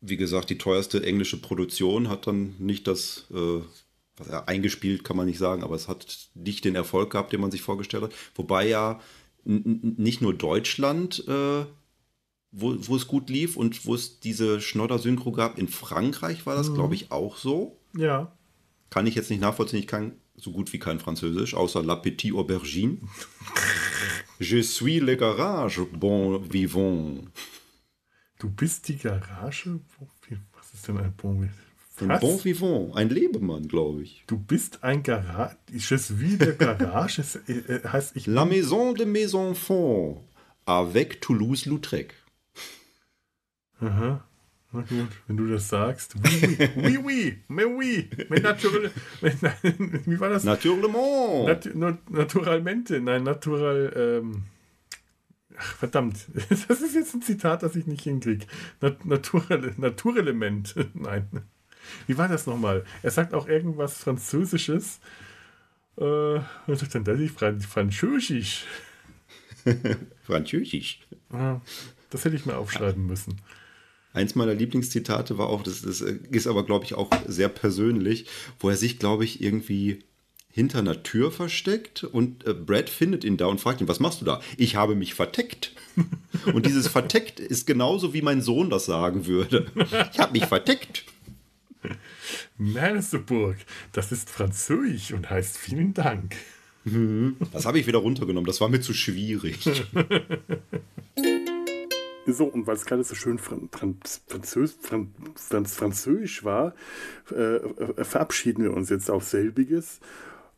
[0.00, 3.60] wie gesagt, die teuerste englische Produktion, hat dann nicht das, äh,
[4.16, 7.40] was er eingespielt, kann man nicht sagen, aber es hat nicht den Erfolg gehabt, den
[7.40, 8.12] man sich vorgestellt hat.
[8.34, 9.00] Wobei ja
[9.44, 11.64] nicht nur Deutschland, äh,
[12.52, 16.72] wo, wo es gut lief und wo es diese Schnodder-Synchro gab, in Frankreich war das,
[16.74, 17.78] glaube ich, auch so.
[17.96, 18.30] ja,
[18.90, 22.34] Kann ich jetzt nicht nachvollziehen, ich kann so gut wie kein Französisch, außer La Petite
[22.36, 22.98] Aubergine.
[24.38, 27.28] Je suis le garage, bon vivant.
[28.38, 29.78] du bist die Garage?
[30.54, 31.48] Was ist denn ein Bon?
[32.00, 32.20] Ein Was?
[32.20, 34.24] bon vivant, ein Lebemann, glaube ich.
[34.26, 35.56] Du bist ein Garage.
[35.70, 37.22] Je suis der Garage.
[37.46, 40.24] Äh, äh, heißt, ich La maison de mes enfants.
[40.66, 42.14] Avec Toulouse-Lautrec.
[43.82, 44.24] Aha.
[44.74, 46.14] Na gut, wenn du das sagst.
[46.24, 48.90] Oui, oui, oui, mais oui, mais naturel,
[50.06, 50.44] wie war das?
[50.44, 51.46] Naturellement.
[51.46, 54.44] Nat, naturalmente, nein, natural, ähm,
[55.58, 56.26] ach, verdammt,
[56.68, 58.46] das ist jetzt ein Zitat, das ich nicht hinkriege.
[58.80, 61.28] Nat, Naturele, Naturelement, nein.
[62.06, 62.84] Wie war das nochmal?
[63.02, 65.00] Er sagt auch irgendwas Französisches.
[65.98, 66.04] Äh,
[66.66, 67.20] was sagt denn das?
[67.66, 68.64] Französisch.
[70.22, 71.00] Französisch.
[72.08, 73.36] Das hätte ich mir aufschreiben müssen.
[74.12, 78.26] Eins meiner Lieblingszitate war auch, das, das ist aber, glaube ich, auch sehr persönlich,
[78.58, 80.00] wo er sich, glaube ich, irgendwie
[80.50, 84.20] hinter einer Tür versteckt und äh, Brad findet ihn da und fragt ihn, was machst
[84.20, 84.40] du da?
[84.58, 85.72] Ich habe mich verteckt.
[86.52, 89.66] und dieses verteckt ist genauso, wie mein Sohn das sagen würde.
[90.12, 91.04] Ich habe mich verteckt.
[92.58, 93.56] Merseburg,
[93.92, 96.36] das ist Französisch und heißt vielen Dank.
[97.52, 99.58] Das habe ich wieder runtergenommen, das war mir zu schwierig.
[102.26, 106.74] So, und weil es gerade so schön Französ Franz Französisch war,
[107.32, 109.98] äh, äh, verabschieden wir uns jetzt auf selbiges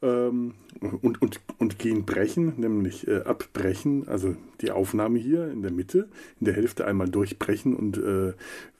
[0.02, 5.72] ähm, und, und, und gehen brechen, nämlich äh, abbrechen, also die Aufnahme hier in der
[5.72, 6.08] Mitte,
[6.38, 8.34] in der Hälfte einmal durchbrechen und äh,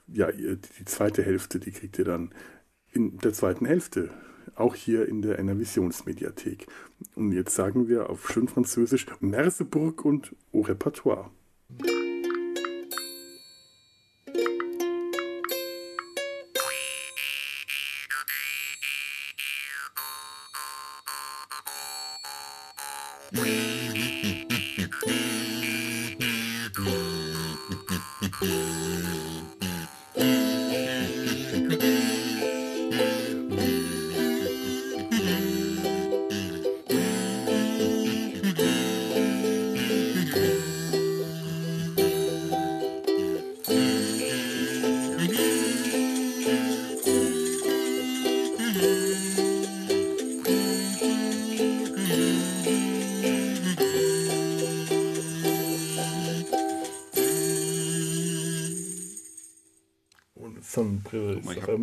[0.07, 2.31] ja, die zweite Hälfte, die kriegt ihr dann
[2.91, 4.11] in der zweiten Hälfte,
[4.53, 6.67] auch hier in der Enervisionsmediathek.
[7.15, 11.31] Und jetzt sagen wir auf schön Französisch Merseburg und Au Repertoire.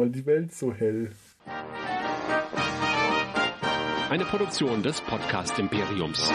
[0.03, 1.11] Einmal die Welt so hell.
[4.11, 6.31] Eine Produktion des Podcast Imperiums.